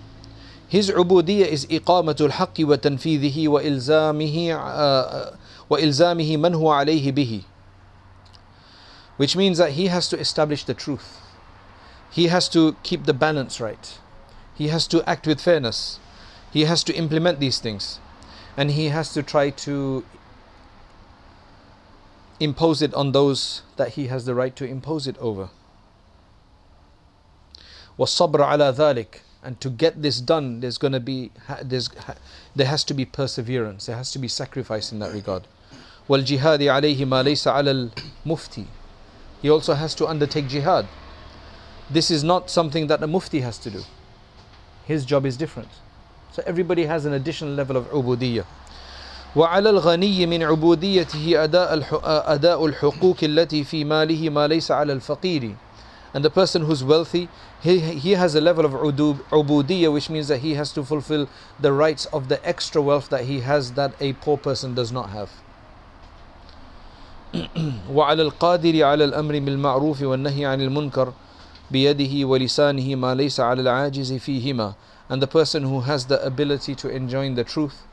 His 0.68 0.90
ubudiyya 0.90 1.46
is 1.48 1.66
iqamatul 1.66 2.30
haqqi 2.30 2.64
wa 2.64 2.76
tanfidhihi 2.76 3.48
wa 3.48 3.60
ilzamihi 3.60 4.50
uh, 4.50 5.36
wa 5.68 5.78
ilzamihi 5.78 6.38
man 6.38 6.52
huwa 6.52 6.84
alayhi 6.84 7.12
bihi 7.12 7.44
which 9.17 9.35
means 9.35 9.57
that 9.57 9.71
he 9.73 9.87
has 9.87 10.07
to 10.09 10.19
establish 10.19 10.63
the 10.63 10.73
truth. 10.73 11.19
He 12.09 12.27
has 12.27 12.49
to 12.49 12.75
keep 12.83 13.05
the 13.05 13.13
balance 13.13 13.61
right. 13.61 13.99
He 14.55 14.67
has 14.67 14.87
to 14.87 15.07
act 15.09 15.27
with 15.27 15.39
fairness. 15.39 15.99
He 16.51 16.65
has 16.65 16.83
to 16.85 16.93
implement 16.93 17.39
these 17.39 17.59
things. 17.59 17.99
And 18.57 18.71
he 18.71 18.89
has 18.89 19.13
to 19.13 19.23
try 19.23 19.49
to 19.49 20.03
impose 22.39 22.81
it 22.81 22.93
on 22.93 23.11
those 23.11 23.61
that 23.77 23.89
he 23.89 24.07
has 24.07 24.25
the 24.25 24.35
right 24.35 24.55
to 24.55 24.65
impose 24.65 25.07
it 25.07 25.17
over. 25.19 25.49
والصبر 27.99 28.41
على 28.41 28.75
ذلك 28.75 29.21
and 29.43 29.59
to 29.59 29.69
get 29.69 30.01
this 30.01 30.21
done 30.21 30.59
there's 30.59 30.77
going 30.77 30.93
to 30.93 30.99
be 30.99 31.31
there's 31.61 31.89
there 32.55 32.67
has 32.67 32.83
to 32.83 32.93
be 32.93 33.05
perseverance 33.05 33.85
there 33.85 33.95
has 33.95 34.11
to 34.11 34.19
be 34.19 34.27
sacrifice 34.27 34.91
in 34.91 34.99
that 34.99 35.13
regard 35.13 35.43
والجهاد 36.09 36.61
عليه 36.61 37.05
ما 37.05 37.23
ليس 37.23 37.47
على 37.47 37.71
المفتي 38.25 38.65
he 39.45 39.49
also 39.49 39.73
has 39.73 39.95
to 39.95 40.07
undertake 40.07 40.47
jihad 40.47 40.87
this 41.89 42.09
is 42.11 42.23
not 42.23 42.49
something 42.49 42.87
that 42.87 43.03
a 43.03 43.07
mufti 43.07 43.41
has 43.41 43.57
to 43.57 43.69
do 43.69 43.83
his 44.85 45.05
job 45.05 45.25
is 45.25 45.37
different 45.37 45.69
so 46.31 46.43
everybody 46.45 46.85
has 46.85 47.05
an 47.05 47.13
additional 47.13 47.53
level 47.53 47.77
of 47.77 47.89
ubudiyya 47.91 48.45
وعلى 49.35 49.69
الغني 49.69 50.25
من 50.25 50.43
عبوديته 50.43 51.43
أداء 51.43 51.83
أداء 52.33 52.65
الحقوق 52.65 53.17
التي 53.23 53.63
في 53.63 53.85
ماله 53.85 54.29
ما 54.29 54.47
ليس 54.47 54.71
على 54.71 54.93
الفقير 54.93 55.55
and 56.13 56.25
the 56.25 56.29
person 56.29 56.63
who's 56.65 56.83
wealthy 56.83 57.29
he, 57.61 57.79
he 57.79 58.11
has 58.11 58.35
a 58.35 58.41
level 58.41 58.65
of 58.65 58.73
ubudiyya 58.73 59.91
which 59.93 60.09
means 60.09 60.27
that 60.27 60.39
he 60.39 60.55
has 60.55 60.73
to 60.73 60.83
fulfill 60.83 61.29
the 61.59 61.71
rights 61.71 62.05
of 62.07 62.27
the 62.27 62.45
extra 62.45 62.81
wealth 62.81 63.07
that 63.07 63.23
he 63.23 63.39
has 63.39 63.71
that 63.73 63.93
a 64.01 64.11
poor 64.13 64.37
person 64.37 64.75
does 64.75 64.91
not 64.91 65.11
have 65.11 65.29
وعلى 67.91 68.21
القادر 68.21 68.83
على 68.83 69.03
الأمر 69.03 69.39
بالمعروف 69.39 70.01
والنهي 70.01 70.45
عن 70.45 70.61
المنكر 70.61 71.13
بيده 71.71 72.27
ولسانه 72.27 72.95
ما 72.95 73.15
ليس 73.15 73.39
على 73.39 73.61
العاجز 73.61 74.13
فيهما 74.13 74.73
and 75.09 75.21
the 75.21 75.27
person 75.27 75.63
who 75.63 75.81
has 75.81 76.05
the 76.05 76.23
ability 76.25 76.75
to 76.75 76.89
enjoin 76.89 77.35
the 77.35 77.43
truth 77.43 77.83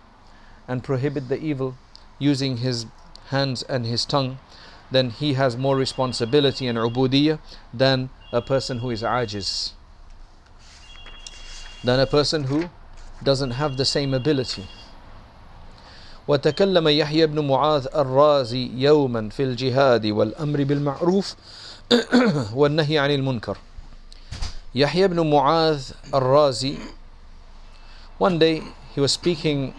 and 0.69 0.85
prohibit 0.85 1.29
the 1.29 1.39
evil 1.39 1.75
using 2.19 2.59
his 2.59 2.87
hands 3.31 3.63
and 3.63 3.87
his 3.87 4.05
tongue 4.05 4.39
then 4.91 5.11
he 5.11 5.35
has 5.35 5.57
more 5.57 5.77
responsibility 5.77 6.67
and 6.67 6.79
ubudiyah 6.79 7.39
than 7.73 8.11
a 8.33 8.41
person 8.41 8.79
who 8.79 8.91
is 8.91 9.03
ajiz. 9.03 9.73
Than 11.85 12.01
a 12.01 12.07
person 12.07 12.45
who 12.45 12.71
doesn't 13.23 13.53
have 13.53 13.77
the 13.77 13.85
same 13.85 14.15
ability. 14.15 14.67
وتكلم 16.28 16.88
يحيى 16.88 17.28
بن 17.28 17.48
معاذ 17.48 17.88
الرازي 17.96 18.72
يوما 18.76 19.30
في 19.30 19.44
الجهاد 19.44 20.06
والأمر 20.06 20.64
بالمعروف 20.64 21.36
والنهي 22.60 22.98
عن 23.00 23.12
المنكر. 23.12 23.58
يحيى 24.76 25.08
بن 25.08 25.30
معاذ 25.32 25.92
الرازي 26.14 26.78
one 28.20 28.40
day 28.40 28.62
he 28.96 29.02
was 29.02 29.12
speaking 29.12 29.74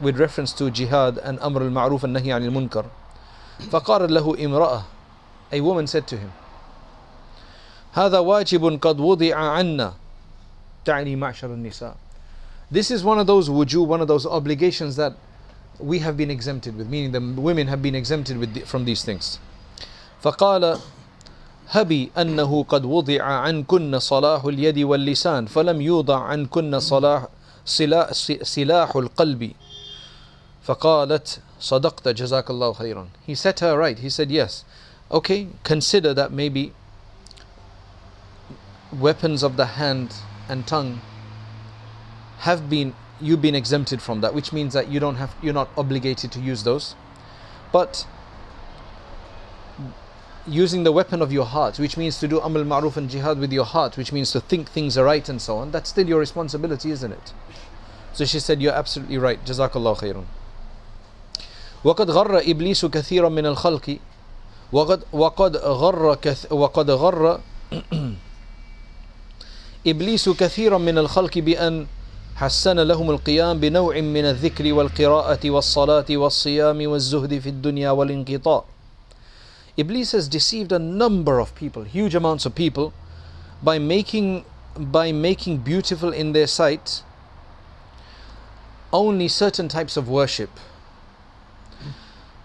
with 0.00 0.18
reference 0.18 0.52
to 0.52 0.70
jihad 0.70 1.18
and 1.18 1.38
أمر 1.42 1.62
المعروف 1.62 2.04
النهي 2.04 2.32
عن 2.32 2.44
المنكر 2.44 2.84
فقال 3.70 4.14
له 4.14 4.44
امرأة 4.44 4.82
a 5.52 5.60
woman 5.60 5.86
said 5.86 6.06
to 6.06 6.16
him 6.16 6.30
هذا 7.92 8.18
واجب 8.18 8.78
قد 8.82 9.00
وضع 9.00 9.34
عنا. 9.34 9.94
تعني 10.84 11.16
معشر 11.16 11.46
النساء. 11.54 11.96
This 12.70 12.90
is 12.90 13.04
one 13.04 13.18
of 13.18 13.26
those 13.26 13.48
wujub 13.48 13.86
one 13.86 14.00
of 14.00 14.08
those 14.08 14.26
obligations 14.26 14.96
that 14.96 15.14
we 15.79 15.99
have 15.99 16.15
been 16.17 16.29
exempted 16.29 16.77
with 16.77 16.87
meaning 16.87 17.11
the 17.11 17.41
women 17.41 17.67
have 17.67 17.81
been 17.81 17.95
exempted 17.95 18.37
with 18.37 18.53
the, 18.53 18.61
from 18.61 18.85
these 18.85 19.03
things 19.03 19.39
فقال 20.23 20.77
هبي 21.69 22.11
أنه 22.17 22.63
قد 22.63 22.85
وضع 22.85 23.23
عنكن 23.23 23.99
صلاح 23.99 24.45
اليد 24.45 24.79
واللسان 24.79 25.45
فلم 25.45 25.81
يوضع 25.81 26.19
عنكن 26.19 26.79
صلاح 26.79 27.27
سلاح 28.43 28.95
القلب 28.95 29.51
فقالت 30.63 31.39
صدقت 31.59 32.07
جزاك 32.07 32.49
الله 32.49 32.73
خيرا 32.73 33.07
he 33.27 33.35
set 33.35 33.59
her 33.59 33.77
right 33.77 33.99
he 33.99 34.09
said 34.09 34.29
yes 34.31 34.63
okay 35.09 35.47
consider 35.63 36.13
that 36.13 36.31
maybe 36.31 36.73
weapons 38.91 39.41
of 39.41 39.57
the 39.57 39.65
hand 39.79 40.13
and 40.49 40.67
tongue 40.67 40.99
have 42.39 42.69
been 42.69 42.93
you've 43.19 43.41
been 43.41 43.55
exempted 43.55 44.01
from 44.01 44.21
that 44.21 44.33
which 44.33 44.51
means 44.51 44.73
that 44.73 44.87
you 44.89 44.99
don't 44.99 45.15
have 45.15 45.35
you're 45.41 45.53
not 45.53 45.69
obligated 45.77 46.31
to 46.31 46.39
use 46.39 46.63
those 46.63 46.95
but 47.71 48.05
using 50.47 50.83
the 50.83 50.91
weapon 50.91 51.21
of 51.21 51.31
your 51.31 51.45
heart 51.45 51.77
which 51.77 51.97
means 51.97 52.19
to 52.19 52.27
do 52.27 52.39
amal 52.39 52.63
ma'ruf 52.63 52.97
and 52.97 53.09
jihad 53.09 53.37
with 53.37 53.53
your 53.53 53.65
heart 53.65 53.95
which 53.97 54.11
means 54.11 54.31
to 54.31 54.39
think 54.39 54.69
things 54.69 54.97
are 54.97 55.05
right 55.05 55.29
and 55.29 55.41
so 55.41 55.57
on 55.57 55.71
that's 55.71 55.89
still 55.89 56.07
your 56.07 56.19
responsibility 56.19 56.89
isn't 56.91 57.11
it 57.11 57.33
so 58.13 58.25
she 58.25 58.39
said 58.39 58.61
you're 58.61 58.73
absolutely 58.73 59.17
right 59.17 59.43
jazakallah 59.45 59.97
khairun 59.97 60.25
وقد 61.83 62.11
غر 62.11 62.37
إبليس 62.45 62.85
كثيرا 62.85 63.29
من 63.29 63.45
الخلق 63.45 63.97
وقد 64.71 65.03
وقد 65.11 65.57
غر 65.57 66.15
كث 66.15 66.51
وقد 66.51 66.91
غر 66.91 67.39
إبليس 69.87 70.29
كثيرا 70.29 70.77
من 70.77 70.97
الخلق 70.97 71.37
بأن 71.37 71.87
حسن 72.35 72.79
لهم 72.79 73.09
القيام 73.09 73.59
بنوع 73.59 73.99
من 74.01 74.25
الذكر 74.25 74.73
والقراءة 74.73 75.49
والصلاة 75.49 76.05
والصيام 76.09 76.87
والزهد 76.87 77.39
في 77.39 77.49
الدنيا 77.49 77.91
والانقطاع 77.91 78.63
Iblis 79.77 80.11
has 80.11 80.27
deceived 80.27 80.71
a 80.73 80.79
number 80.79 81.39
of 81.39 81.55
people, 81.55 81.83
huge 81.83 82.13
amounts 82.13 82.45
of 82.45 82.53
people, 82.55 82.93
by 83.63 83.79
making 83.79 84.43
by 84.77 85.11
making 85.11 85.57
beautiful 85.59 86.11
in 86.11 86.33
their 86.33 86.47
sight 86.47 87.03
only 88.91 89.27
certain 89.27 89.67
types 89.67 89.95
of 89.95 90.09
worship 90.09 90.49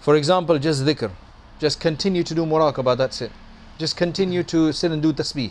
For 0.07 0.15
example, 0.15 0.57
just 0.61 0.85
dhikr. 0.85 1.11
Just 1.59 1.81
continue 1.81 2.23
to 2.23 2.33
do 2.33 2.47
muraqabah, 2.47 2.97
that's 2.97 3.21
it. 3.23 3.33
Just 3.77 3.97
continue 3.97 4.45
to 4.45 4.73
sit 4.73 4.93
and 4.93 5.03
do 5.03 5.13
tasbih. 5.13 5.51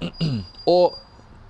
or 0.65 0.97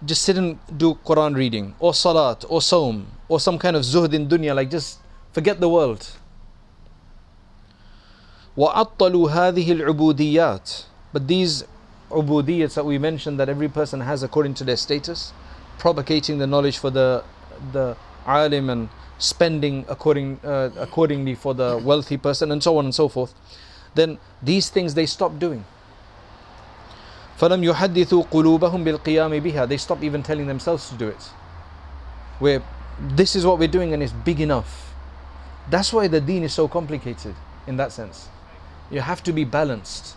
just 0.05 0.23
sit 0.23 0.37
and 0.37 0.59
do 0.77 0.95
Quran 1.05 1.35
reading, 1.35 1.75
or 1.79 1.93
salat, 1.93 2.45
or 2.49 2.61
saum, 2.61 3.07
or 3.27 3.39
some 3.39 3.57
kind 3.59 3.75
of 3.75 3.83
zuhd 3.83 4.13
in 4.13 4.27
dunya, 4.27 4.55
like 4.55 4.69
just 4.69 4.99
forget 5.31 5.59
the 5.59 5.69
world. 5.69 6.07
وَعَطَّلُوا 8.57 9.31
هَذِهِ 9.31 9.67
الْعُبُودِيَّاتِ 9.79 10.85
But 11.13 11.27
these 11.27 11.63
ubudiyats 12.09 12.73
that 12.73 12.85
we 12.85 12.97
mentioned 12.97 13.39
that 13.39 13.47
every 13.47 13.69
person 13.69 14.01
has 14.01 14.23
according 14.23 14.55
to 14.55 14.63
their 14.63 14.75
status, 14.75 15.31
propagating 15.77 16.37
the 16.37 16.47
knowledge 16.47 16.77
for 16.77 16.89
the 16.89 17.23
the 17.71 17.95
alim 18.25 18.69
and 18.69 18.89
spending 19.17 19.85
according 19.87 20.39
uh, 20.43 20.69
accordingly 20.77 21.35
for 21.35 21.53
the 21.53 21.79
wealthy 21.83 22.17
person 22.17 22.51
and 22.51 22.61
so 22.61 22.77
on 22.77 22.85
and 22.85 22.95
so 22.95 23.07
forth 23.07 23.33
then 23.95 24.17
these 24.41 24.69
things 24.69 24.93
they 24.93 25.05
stop 25.05 25.37
doing. 25.39 25.65
فَلَمْ 27.39 27.63
يُحَدِّثُوا 27.63 28.29
قُلُوبَهُمْ 28.29 28.83
بِالْقِيَامِ 28.85 29.41
بِهَا 29.41 29.67
They 29.67 29.77
stop 29.77 30.03
even 30.03 30.21
telling 30.21 30.45
themselves 30.47 30.89
to 30.89 30.95
do 30.95 31.07
it. 31.07 31.21
Where 32.39 32.61
this 32.99 33.35
is 33.35 33.45
what 33.45 33.57
we're 33.57 33.67
doing 33.67 33.93
and 33.93 34.03
it's 34.03 34.13
big 34.13 34.39
enough. 34.39 34.93
That's 35.69 35.91
why 35.91 36.07
the 36.07 36.21
deen 36.21 36.43
is 36.43 36.53
so 36.53 36.67
complicated 36.67 37.33
in 37.65 37.77
that 37.77 37.91
sense. 37.91 38.27
You 38.91 39.01
have 39.01 39.23
to 39.23 39.33
be 39.33 39.43
balanced. 39.43 40.15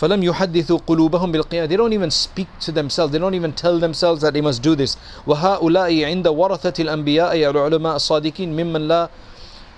فَلَمْ 0.00 0.24
يُحَدِّثُوا 0.24 0.80
قُلُوبَهُمْ 0.86 1.32
بِالْقِيَامِ 1.36 1.68
They 1.68 1.76
don't 1.76 1.92
even 1.92 2.10
speak 2.10 2.48
to 2.60 2.72
themselves. 2.72 3.12
They 3.12 3.18
don't 3.18 3.34
even 3.34 3.52
tell 3.52 3.78
themselves 3.78 4.22
that 4.22 4.32
they 4.34 4.40
must 4.40 4.62
do 4.62 4.74
this. 4.74 4.96
وَهَؤُلَاءِ 5.26 5.92
عِنْدَ 5.92 6.24
وَرَثَةِ 6.26 6.74
الْأَنْبِيَاءِ 6.80 7.34
الْعُلَمَاء 7.50 7.96
الصَّادِقِينَ 7.96 8.50
مِمَّنْ 8.56 8.88
لَا 8.88 9.08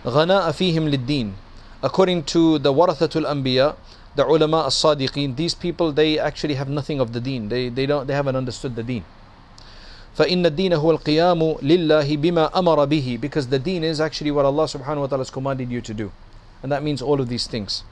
غَنَاءَ 0.07 0.50
فِيهِمْ 0.52 0.88
لِلدِّينِ 0.88 1.33
According 1.83 2.22
to 2.33 2.59
the 2.59 2.72
warathatul 2.72 3.28
anbiya, 3.28 3.76
the 4.18 4.24
ulama 4.24 4.66
as-sadiqeen, 4.66 5.37
these 5.37 5.54
people 5.54 5.92
they 5.92 6.18
actually 6.18 6.54
have 6.54 6.68
nothing 6.68 7.00
of 7.00 7.12
the 7.12 7.20
deen. 7.20 7.48
They 7.48 7.68
they 7.68 7.87
don't 7.87 8.07
they 8.07 8.14
haven't 8.14 8.37
understood 8.37 8.76
the 8.76 8.83
deen. 8.83 9.04
فإن 10.16 10.46
الدين 10.46 10.72
هو 10.72 10.90
القيام 10.90 11.57
لله 11.62 12.16
بما 12.16 12.59
أمر 12.59 12.85
به 12.85 13.18
because 13.20 13.48
the 13.48 13.59
deen 13.59 13.83
is 13.83 14.00
actually 14.00 14.30
what 14.30 14.44
Allah 14.44 14.64
subhanahu 14.64 15.00
wa 15.00 15.07
ta'ala 15.07 15.20
has 15.26 15.30
commanded 15.30 15.70
you 15.70 15.80
to 15.80 15.92
do 15.92 16.12
and 16.62 16.70
that 16.70 16.85
means 16.85 17.02
all 17.02 17.20
of 17.20 17.28
these 17.28 17.48
things 17.48 17.83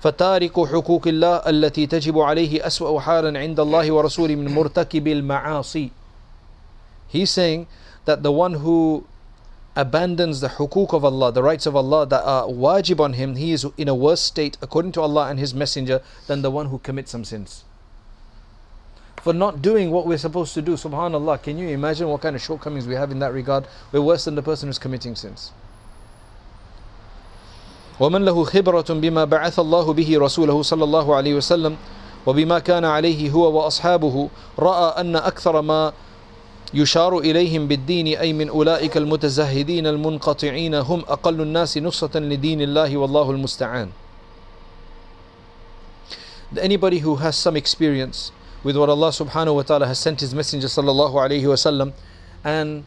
فتارك 0.00 0.52
حقوق 0.52 1.08
الله 1.08 1.36
التي 1.36 1.86
تجب 1.86 2.18
عليه 2.18 2.66
أسوأ 2.66 3.00
حالا 3.00 3.38
عند 3.38 3.60
الله 3.60 3.92
ورسوله 3.92 4.34
من 4.34 4.54
مرتكب 4.54 5.06
المعاصي 5.08 5.90
He's 7.08 7.30
saying 7.30 7.66
that 8.04 8.22
the 8.22 8.32
one 8.32 8.54
who 8.54 9.04
abandons 9.76 10.40
the 10.40 10.48
hukuk 10.48 10.94
of 10.94 11.04
Allah, 11.04 11.30
the 11.30 11.42
rights 11.42 11.66
of 11.66 11.76
Allah 11.76 12.06
that 12.06 12.24
are 12.24 12.44
wajib 12.44 12.98
on 12.98 13.12
him, 13.12 13.36
he 13.36 13.52
is 13.52 13.66
in 13.76 13.88
a 13.88 13.94
worse 13.94 14.22
state 14.22 14.56
according 14.62 14.92
to 14.92 15.02
Allah 15.02 15.28
and 15.28 15.38
His 15.38 15.52
Messenger 15.52 16.00
than 16.26 16.42
the 16.42 16.50
one 16.50 16.66
who 16.66 16.78
commits 16.78 17.10
some 17.10 17.24
sins. 17.24 17.64
For 19.22 19.32
not 19.32 19.60
doing 19.60 19.90
what 19.90 20.06
we're 20.06 20.18
supposed 20.18 20.54
to 20.54 20.62
do, 20.62 20.74
subhanAllah, 20.74 21.42
can 21.42 21.58
you 21.58 21.68
imagine 21.68 22.08
what 22.08 22.22
kind 22.22 22.34
of 22.34 22.42
shortcomings 22.42 22.86
we 22.86 22.94
have 22.94 23.10
in 23.10 23.18
that 23.18 23.32
regard? 23.32 23.66
We're 23.92 24.00
worse 24.00 24.24
than 24.24 24.34
the 24.34 24.42
person 24.42 24.68
who's 24.68 24.78
committing 24.78 25.14
sins. 25.14 25.52
ومن 27.98 28.24
له 28.24 28.44
خبرة 28.44 29.00
بما 29.00 29.24
بعث 29.24 29.58
الله 29.58 29.92
به 29.92 30.18
رسوله 30.18 30.62
صلى 30.62 30.84
الله 30.84 31.16
عليه 31.16 31.34
وسلم 31.36 31.76
وبما 32.26 32.58
كان 32.58 32.84
عليه 32.84 33.30
هو 33.30 33.52
وأصحابه 33.52 34.28
رأى 34.58 35.00
أن 35.00 35.16
أكثر 35.16 35.62
ما 35.62 35.92
يشار 36.74 37.18
إليهم 37.18 37.68
بالدين 37.68 38.06
أي 38.18 38.32
من 38.32 38.48
أولئك 38.48 38.96
المتزهدين 38.96 39.86
المنقطعين 39.86 40.74
هم 40.74 41.00
أقل 41.08 41.40
الناس 41.40 41.78
نصرة 41.78 42.18
لدين 42.18 42.62
الله 42.62 42.96
والله 42.96 43.30
المستعان 43.30 43.90
Anybody 46.58 47.00
who 47.00 47.16
has 47.16 47.36
some 47.36 47.56
experience 47.56 48.30
with 48.62 48.76
what 48.76 48.88
Allah 48.88 49.08
subhanahu 49.10 49.56
wa 49.56 49.62
ta'ala 49.62 49.86
has 49.86 49.98
sent 49.98 50.20
His 50.20 50.32
Messenger 50.34 50.68
sallallahu 50.68 51.14
alayhi 51.14 51.46
wa 51.48 51.54
sallam 51.54 51.92
and 52.44 52.84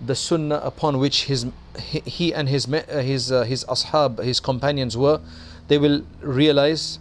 the 0.00 0.14
sunnah 0.14 0.60
upon 0.64 0.98
which 0.98 1.24
his 1.24 1.46
he 1.78 2.32
and 2.32 2.48
his 2.48 2.66
uh, 2.72 3.02
his 3.02 3.30
uh, 3.30 3.42
his 3.42 3.64
ashab 3.66 4.22
his 4.22 4.40
companions 4.40 4.96
were 4.96 5.20
they 5.68 5.78
will 5.78 6.02
realize 6.20 6.98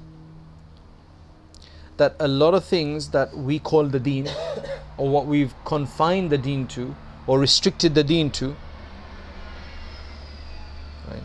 that 1.97 2.15
a 2.19 2.27
lot 2.27 2.53
of 2.53 2.63
things 2.65 3.09
that 3.11 3.35
we 3.35 3.59
call 3.59 3.85
the 3.85 3.99
deen 3.99 4.27
or 4.96 5.08
what 5.08 5.26
we've 5.26 5.54
confined 5.64 6.30
the 6.30 6.38
deen 6.38 6.66
to 6.66 6.94
or 7.26 7.38
restricted 7.38 7.94
the 7.94 8.04
deen 8.04 8.30
to 8.30 8.56
right 11.10 11.22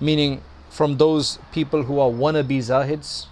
meaning 0.00 0.40
from 0.70 0.96
those 0.96 1.38
people 1.52 1.84
who 1.84 1.98
are 1.98 2.10
wannabe 2.10 2.58
zahids 2.58 3.26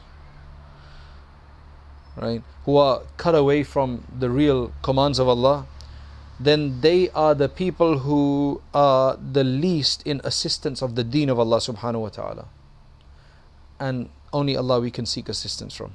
right 2.16 2.42
who 2.64 2.76
are 2.76 3.02
cut 3.16 3.34
away 3.34 3.62
from 3.62 4.04
the 4.18 4.30
real 4.30 4.72
commands 4.82 5.18
of 5.18 5.28
Allah 5.28 5.66
then 6.38 6.80
they 6.80 7.10
are 7.10 7.34
the 7.34 7.48
people 7.48 7.98
who 8.00 8.60
are 8.72 9.16
the 9.16 9.44
least 9.44 10.02
in 10.04 10.20
assistance 10.24 10.82
of 10.82 10.94
the 10.96 11.04
deen 11.04 11.30
of 11.30 11.38
Allah 11.38 11.58
subhanahu 11.58 12.00
wa 12.00 12.08
ta'ala. 12.08 12.48
And 13.78 14.10
only 14.32 14.56
Allah 14.56 14.80
we 14.80 14.90
can 14.90 15.06
seek 15.06 15.28
assistance 15.28 15.74
from. 15.74 15.94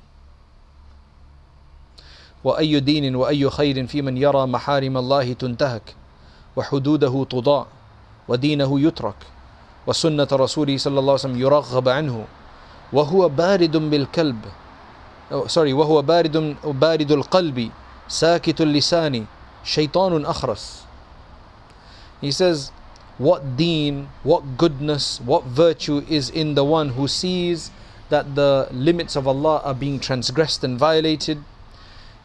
وأي 2.43 2.80
دين 2.80 3.15
وأي 3.15 3.49
خير 3.49 3.88
في 3.88 4.02
من 4.02 4.17
يرى 4.17 4.45
محارم 4.47 4.97
الله 4.97 5.34
تنتهك 5.34 5.95
وحدوده 6.56 7.25
تضاع 7.30 7.65
ودينه 8.28 8.80
يترك 8.80 9.19
وسنة 9.88 10.28
رسوله 10.32 10.78
صلى 10.78 10.99
الله 10.99 11.13
عليه 11.13 11.25
وسلم 11.25 11.39
يرغب 11.41 11.89
عنه 11.89 12.25
وهو 12.93 13.30
بارد 13.30 13.78
بالكلب 13.78 14.39
sorry 15.45 15.73
وهو 15.73 16.02
بارد 16.02 16.56
بارد 16.63 17.12
القلب 17.12 17.69
ساكت 18.08 18.62
اللسان 18.62 19.25
shaitanun 19.63 20.25
akhras. 20.25 20.84
He 22.21 22.32
says, 22.32 22.71
what 23.17 23.58
deen, 23.58 24.10
what 24.23 24.58
goodness, 24.58 25.21
what 25.21 25.43
virtue 25.45 26.04
is 26.10 26.30
in 26.30 26.56
the 26.56 26.63
one 26.63 26.89
who 26.89 27.08
sees 27.08 27.71
that 28.10 28.36
the 28.36 28.67
limits 28.71 29.15
of 29.15 29.28
Allah 29.28 29.62
are 29.63 29.73
being 29.73 29.99
transgressed 29.99 30.63
and 30.63 30.80
violated, 30.80 31.43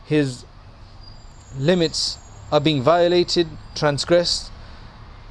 his 0.06 0.46
limits 1.58 2.18
are 2.52 2.60
being 2.60 2.82
violated, 2.82 3.48
transgressed, 3.76 4.52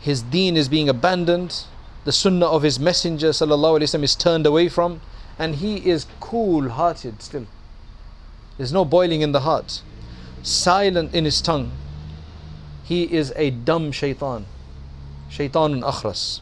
his 0.01 0.22
deen 0.22 0.57
is 0.57 0.68
being 0.68 0.88
abandoned, 0.88 1.64
the 2.05 2.12
sunnah 2.12 2.46
of 2.46 2.62
his 2.62 2.79
messenger 2.79 3.31
وسلم, 3.31 4.03
is 4.03 4.14
turned 4.14 4.46
away 4.46 4.68
from, 4.68 5.01
and 5.38 5.57
he 5.57 5.88
is 5.88 6.07
cool 6.20 6.70
hearted 6.70 7.22
still. 7.22 7.46
There's 8.57 8.72
no 8.72 8.85
boiling 8.85 9.20
in 9.20 9.33
the 9.33 9.40
heart, 9.40 9.83
silent 10.42 11.14
in 11.14 11.24
his 11.24 11.40
tongue 11.40 11.72
he 12.88 13.03
is 13.05 13.35
a 13.37 13.51
dumb 13.51 13.92
shaitan. 13.92 14.46
Shaitanun 15.31 15.83
akhras. 15.83 16.40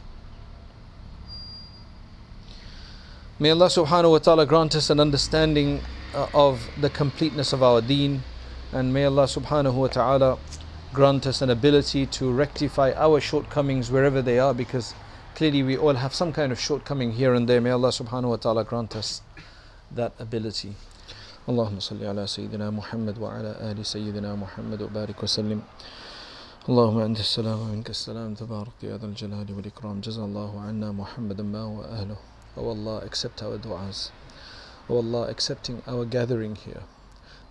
May 3.37 3.51
Allah 3.51 3.67
subhanahu 3.67 4.11
wa 4.11 4.19
ta'ala 4.19 4.45
grant 4.45 4.73
us 4.73 4.89
an 4.89 5.01
understanding 5.01 5.81
uh, 6.00 6.00
of 6.33 6.69
the 6.79 6.89
completeness 6.89 7.53
of 7.53 7.61
our 7.61 7.81
deen 7.81 8.23
and 8.73 8.93
may 8.93 9.05
Allah 9.05 9.23
subhanahu 9.25 9.73
wa 9.73 9.87
ta'ala 9.87 10.37
grant 10.93 11.27
us 11.27 11.41
an 11.41 11.49
ability 11.49 12.05
to 12.05 12.31
rectify 12.31 12.91
our 12.95 13.19
shortcomings 13.19 13.91
wherever 13.91 14.21
they 14.21 14.39
are 14.39 14.53
because 14.53 14.93
clearly 15.35 15.61
we 15.63 15.77
all 15.77 15.93
have 15.93 16.13
some 16.13 16.33
kind 16.33 16.51
of 16.51 16.59
shortcoming 16.59 17.11
here 17.11 17.33
and 17.33 17.47
there. 17.47 17.61
May 17.61 17.69
Allah 17.71 17.89
subhanahu 17.89 18.29
wa 18.29 18.35
ta'ala 18.37 18.63
grant 18.63 18.95
us 18.95 19.21
that 19.91 20.13
ability. 20.19 20.73
اللهم 21.47 21.79
صل 21.79 22.03
على 22.03 22.27
سيدنا 22.27 22.69
محمد 22.75 23.17
وعلى 23.23 23.71
آل 23.71 23.85
سيدنا 23.85 24.35
محمد 24.35 24.81
وبارك 24.81 25.23
وسلم 25.23 25.61
اللهم 26.69 26.97
أنت 26.99 27.19
السلام 27.19 27.59
ومنك 27.59 27.89
السلام 27.89 28.33
تبارك 28.33 28.83
يا 28.83 28.97
ذا 28.97 29.05
الجلال 29.05 29.47
والإكرام 29.55 30.01
جزا 30.03 30.25
الله 30.27 30.51
عنا 30.59 30.91
محمدا 30.91 31.43
ما 31.43 31.63
وأهله 31.63 32.17
Oh 32.57 32.69
Allah 32.75 33.05
accept 33.05 33.43
our 33.43 33.55
du'as 33.57 34.11
Oh 34.88 34.96
Allah 34.96 35.28
accepting 35.28 35.82
our 35.86 36.04
gathering 36.04 36.56
here 36.56 36.82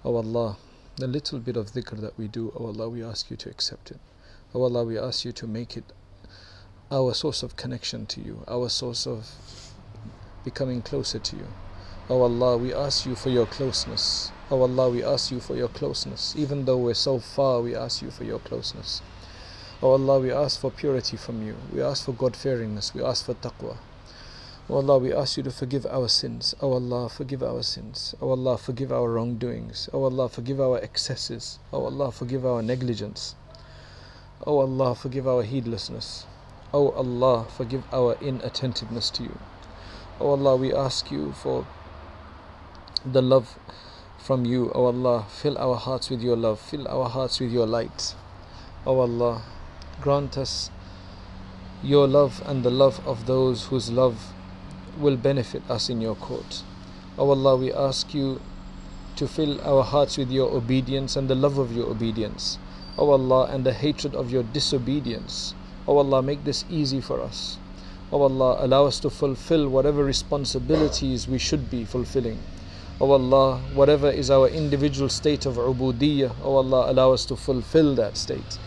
Oh 0.03 0.15
Allah 0.15 0.57
the 0.97 1.07
little 1.07 1.39
bit 1.39 1.57
of 1.57 1.71
dhikr 1.71 1.99
that 2.01 2.17
we 2.17 2.27
do 2.27 2.51
Oh 2.55 2.65
Allah 2.67 2.89
we 2.89 3.03
ask 3.03 3.29
you 3.31 3.37
to 3.37 3.49
accept 3.49 3.91
it 3.91 3.99
Oh 4.53 4.63
Allah 4.63 4.83
we 4.83 4.97
ask 4.97 5.25
you 5.25 5.31
to 5.31 5.47
make 5.47 5.77
it 5.77 5.93
our 6.91 7.13
source 7.13 7.43
of 7.43 7.55
connection 7.55 8.05
to 8.07 8.21
you 8.21 8.43
our 8.47 8.69
source 8.69 9.07
of 9.07 9.31
becoming 10.43 10.81
closer 10.81 11.19
to 11.19 11.35
you 11.35 11.47
Oh 12.09 12.21
Allah 12.21 12.57
we 12.57 12.73
ask 12.73 13.05
you 13.05 13.15
for 13.15 13.29
your 13.29 13.45
closeness 13.45 14.31
Oh 14.53 14.63
Allah, 14.63 14.89
we 14.89 15.01
ask 15.01 15.31
you 15.31 15.39
for 15.39 15.55
your 15.55 15.69
closeness. 15.69 16.35
Even 16.37 16.65
though 16.65 16.75
we're 16.75 16.93
so 16.93 17.19
far, 17.19 17.61
we 17.61 17.73
ask 17.73 18.01
you 18.01 18.11
for 18.11 18.25
your 18.25 18.39
closeness. 18.39 19.01
Oh 19.81 19.91
Allah, 19.93 20.19
we 20.19 20.29
ask 20.29 20.59
for 20.59 20.69
purity 20.69 21.15
from 21.15 21.41
you. 21.41 21.55
We 21.73 21.81
ask 21.81 22.03
for 22.03 22.11
God 22.11 22.33
fearingness. 22.33 22.93
We 22.93 23.01
ask 23.01 23.25
for 23.25 23.33
taqwa. 23.35 23.77
Oh 24.71 24.77
Allah, 24.77 24.99
we 24.99 25.12
ask 25.12 25.36
you 25.36 25.43
to 25.43 25.51
forgive 25.51 25.86
our 25.86 26.07
sins. 26.07 26.55
Oh 26.62 26.71
Allah, 26.71 27.10
forgive 27.10 27.43
our 27.43 27.62
sins. 27.62 28.15
Oh 28.21 28.29
Allah, 28.29 28.57
forgive 28.57 28.89
our 28.89 29.12
wrongdoings. 29.12 29.89
Oh 29.91 30.05
Allah, 30.05 30.29
forgive 30.29 30.62
our 30.62 30.77
excesses. 30.77 31.60
Oh 31.73 31.84
Allah, 31.84 32.10
forgive 32.10 32.45
our 32.45 32.62
negligence. 32.62 33.36
Oh 34.47 34.60
Allah, 34.60 34.95
forgive 34.95 35.27
our 35.27 35.43
heedlessness. 35.43 36.25
Oh 36.73 36.91
Allah, 36.91 37.47
forgive 37.49 37.84
our 37.91 38.15
inattentiveness 38.21 39.10
to 39.10 39.23
you. 39.23 39.38
Oh 40.21 40.29
Allah, 40.29 40.55
we 40.55 40.73
ask 40.73 41.12
you 41.12 41.34
for 41.34 41.67
the 43.03 43.21
love 43.21 43.60
from 44.19 44.45
you, 44.45 44.71
O 44.73 44.86
Allah. 44.86 45.25
Fill 45.27 45.57
our 45.57 45.75
hearts 45.75 46.10
with 46.10 46.21
your 46.21 46.38
love, 46.38 46.62
fill 46.62 46.88
our 46.88 47.10
hearts 47.10 47.41
with 47.41 47.51
your 47.51 47.67
light. 47.67 48.15
O 48.86 48.97
Allah, 48.99 49.41
grant 49.99 50.38
us 50.38 50.71
your 51.84 52.07
love 52.07 52.41
and 52.45 52.63
the 52.63 52.71
love 52.71 53.05
of 53.05 53.25
those 53.25 53.65
whose 53.65 53.91
love 53.91 54.31
will 54.99 55.17
benefit 55.17 55.63
us 55.69 55.89
in 55.89 56.01
your 56.01 56.15
court. 56.15 56.63
O 57.17 57.30
Allah, 57.30 57.56
we 57.56 57.71
ask 57.71 58.13
you 58.13 58.39
to 59.15 59.27
fill 59.27 59.62
our 59.62 59.84
hearts 59.84 60.17
with 60.17 60.32
your 60.32 60.49
obedience 60.49 61.15
and 61.15 61.30
the 61.30 61.36
love 61.36 61.58
of 61.58 61.75
your 61.75 61.88
obedience. 61.88 62.58
O 62.97 63.10
Allah, 63.12 63.49
and 63.51 63.65
the 63.65 63.73
hatred 63.73 64.15
of 64.15 64.32
your 64.32 64.43
disobedience. 64.43 65.54
O 65.88 65.97
Allah, 65.97 66.21
make 66.21 66.43
this 66.43 66.65
easy 66.69 67.01
for 67.01 67.21
us. 67.21 67.58
O 68.12 68.21
Allah, 68.21 68.58
allow 68.60 68.86
us 68.86 68.99
to 68.99 69.10
fulfill 69.10 69.69
whatever 69.69 70.04
responsibilities 70.04 71.27
we 71.27 71.38
should 71.38 71.69
be 71.69 71.86
fulfilling. 71.86 72.39
O 72.99 73.12
Allah, 73.12 73.60
whatever 73.73 74.12
is 74.12 74.30
our 74.30 74.47
individual 74.47 75.10
state 75.10 75.45
of 75.45 75.56
ubudiyyah, 75.56 76.36
O 76.43 76.58
Allah, 76.58 76.91
allow 76.91 77.13
us 77.13 77.25
to 77.25 77.36
fulfill 77.36 77.95
that 77.95 78.17
state. 78.17 78.60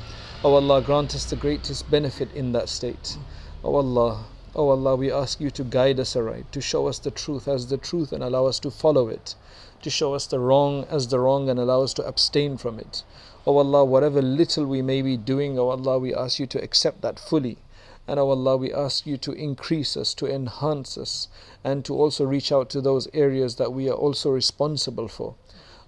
O 0.42 0.54
Allah, 0.54 0.82
grant 0.82 1.14
us 1.14 1.24
the 1.24 1.36
greatest 1.36 1.90
benefit 1.90 2.32
in 2.34 2.52
that 2.52 2.68
state. 2.68 3.16
O 3.62 3.76
Allah, 3.76 4.24
O 4.56 4.68
Allah, 4.68 4.94
we 4.94 5.10
ask 5.10 5.40
you 5.40 5.50
to 5.50 5.64
guide 5.64 5.98
us 5.98 6.14
aright, 6.14 6.52
to 6.52 6.60
show 6.60 6.86
us 6.86 7.00
the 7.00 7.10
truth 7.10 7.48
as 7.48 7.66
the 7.66 7.76
truth 7.76 8.12
and 8.12 8.22
allow 8.22 8.46
us 8.46 8.60
to 8.60 8.70
follow 8.70 9.08
it, 9.08 9.34
to 9.82 9.90
show 9.90 10.14
us 10.14 10.26
the 10.26 10.38
wrong 10.38 10.86
as 10.88 11.08
the 11.08 11.18
wrong 11.18 11.48
and 11.48 11.58
allow 11.58 11.82
us 11.82 11.92
to 11.94 12.06
abstain 12.06 12.56
from 12.56 12.78
it. 12.78 13.02
O 13.48 13.56
Allah, 13.58 13.84
whatever 13.84 14.22
little 14.22 14.64
we 14.64 14.80
may 14.80 15.02
be 15.02 15.16
doing, 15.16 15.58
O 15.58 15.70
Allah, 15.70 15.98
we 15.98 16.14
ask 16.14 16.38
you 16.38 16.46
to 16.46 16.62
accept 16.62 17.00
that 17.00 17.18
fully. 17.18 17.58
And 18.06 18.20
O 18.20 18.30
Allah, 18.30 18.56
we 18.56 18.72
ask 18.72 19.06
you 19.06 19.16
to 19.16 19.32
increase 19.32 19.96
us, 19.96 20.14
to 20.14 20.26
enhance 20.32 20.96
us, 20.96 21.26
and 21.64 21.84
to 21.84 21.94
also 21.94 22.24
reach 22.24 22.52
out 22.52 22.70
to 22.70 22.80
those 22.80 23.08
areas 23.12 23.56
that 23.56 23.72
we 23.72 23.88
are 23.88 23.96
also 23.96 24.30
responsible 24.30 25.08
for. 25.08 25.34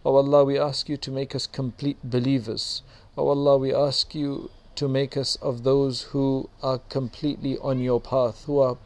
O 0.05 0.17
Allah, 0.17 0.45
we 0.45 0.59
ask 0.59 0.89
you 0.89 0.97
to 0.97 1.11
make 1.13 1.37
us 1.37 1.47
complete 1.47 1.99
believers. 2.03 2.83
O 3.17 3.29
Allah, 3.29 3.59
we 3.59 3.73
ask 3.73 4.13
you 4.13 4.51
to 4.77 4.89
make 4.89 5.17
us 5.17 5.37
of 5.37 5.63
those 5.65 6.03
who 6.13 6.49
are 6.63 6.79
completely 6.89 7.59
on 7.59 7.81
your 7.81 8.01
path, 8.01 8.45
who 8.45 8.59
are 8.61 8.77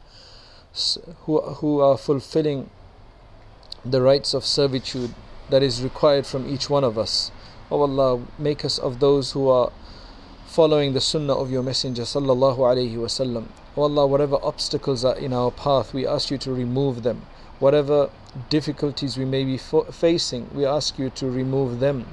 who, 1.25 1.41
who 1.41 1.81
are 1.81 1.99
fulfilling 1.99 2.71
the 3.85 4.01
rights 4.01 4.35
of 4.35 4.45
servitude 4.45 5.13
that 5.51 5.63
is 5.63 5.83
required 5.83 6.27
from 6.27 6.49
each 6.49 6.71
one 6.71 6.85
of 6.85 6.97
us. 6.97 7.31
O 7.71 7.81
Allah, 7.81 8.23
make 8.39 8.65
us 8.65 8.79
of 8.79 9.01
those 9.01 9.33
who 9.33 9.49
are 9.49 9.73
following 10.47 10.93
the 10.93 11.01
sunnah 11.01 11.35
of 11.35 11.51
your 11.51 11.63
messenger 11.63 12.03
sallallahu 12.03 12.59
alaihi 12.59 12.95
wasallam. 12.97 13.47
O 13.77 13.83
oh 13.83 13.83
Allah, 13.83 14.07
whatever 14.07 14.39
obstacles 14.43 15.05
are 15.05 15.17
in 15.17 15.33
our 15.33 15.51
path, 15.51 15.95
we 15.95 16.07
ask 16.07 16.31
you 16.31 16.39
to 16.39 16.53
remove 16.53 17.03
them. 17.03 17.23
Whatever 17.59 18.11
difficulties 18.49 19.17
we 19.17 19.25
may 19.25 19.45
be 19.45 19.59
facing, 19.59 20.49
we 20.55 20.65
ask 20.65 20.99
you 20.99 21.11
to 21.11 21.31
remove 21.31 21.81
them. 21.81 22.07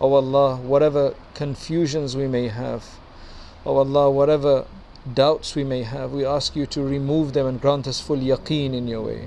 O 0.00 0.12
Allah, 0.12 0.56
whatever 0.56 1.14
confusions 1.34 2.16
we 2.16 2.26
may 2.26 2.48
have, 2.48 2.84
O 3.66 3.78
Allah, 3.78 4.10
whatever 4.10 4.66
doubts 5.14 5.54
we 5.54 5.64
may 5.64 5.84
have, 5.84 6.12
we 6.12 6.22
ask 6.26 6.54
you 6.54 6.66
to 6.66 6.82
remove 6.82 7.32
them 7.32 7.46
and 7.46 7.58
grant 7.58 7.86
us 7.86 7.98
full 7.98 8.18
yaqeen 8.18 8.74
in 8.74 8.86
your 8.86 9.00
way. 9.00 9.26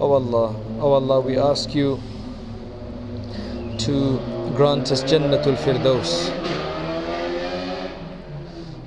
O 0.00 0.12
Allah, 0.12 0.56
O 0.80 0.92
Allah, 0.92 1.20
we 1.20 1.36
ask 1.36 1.74
you 1.74 2.00
to 3.78 4.18
grant 4.56 4.90
us 4.90 5.04
Jannatul 5.04 5.56
Firdaus. 5.56 6.32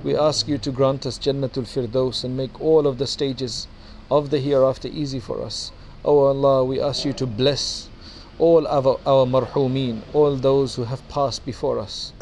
We 0.04 0.16
ask 0.16 0.48
you 0.48 0.58
to 0.58 0.72
grant 0.72 1.06
us 1.06 1.20
Jannatul 1.20 1.68
Firdaus 1.68 2.24
and 2.24 2.36
make 2.36 2.60
all 2.60 2.88
of 2.88 2.98
the 2.98 3.06
stages 3.06 3.68
of 4.10 4.32
the 4.32 4.40
hereafter 4.40 4.88
easy 4.88 5.20
for 5.20 5.44
us. 5.44 5.72
O 6.04 6.26
Allah, 6.26 6.64
we 6.64 6.82
ask 6.82 7.06
you 7.06 7.14
to 7.14 7.28
bless 7.28 7.90
all 8.40 8.66
our, 8.68 9.00
our 9.06 9.28
marhumeen, 9.28 10.02
all 10.14 10.36
those 10.36 10.74
who 10.74 10.86
have 10.86 11.08
passed 11.08 11.46
before 11.46 11.78
us. 11.78 12.14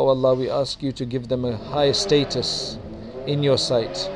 O 0.00 0.04
oh 0.04 0.08
Allah, 0.08 0.34
we 0.34 0.48
ask 0.48 0.82
you 0.82 0.92
to 0.92 1.04
give 1.04 1.28
them 1.28 1.44
a 1.44 1.58
high 1.58 1.92
status 1.92 2.78
in 3.26 3.42
your 3.42 3.58
sight. 3.58 4.08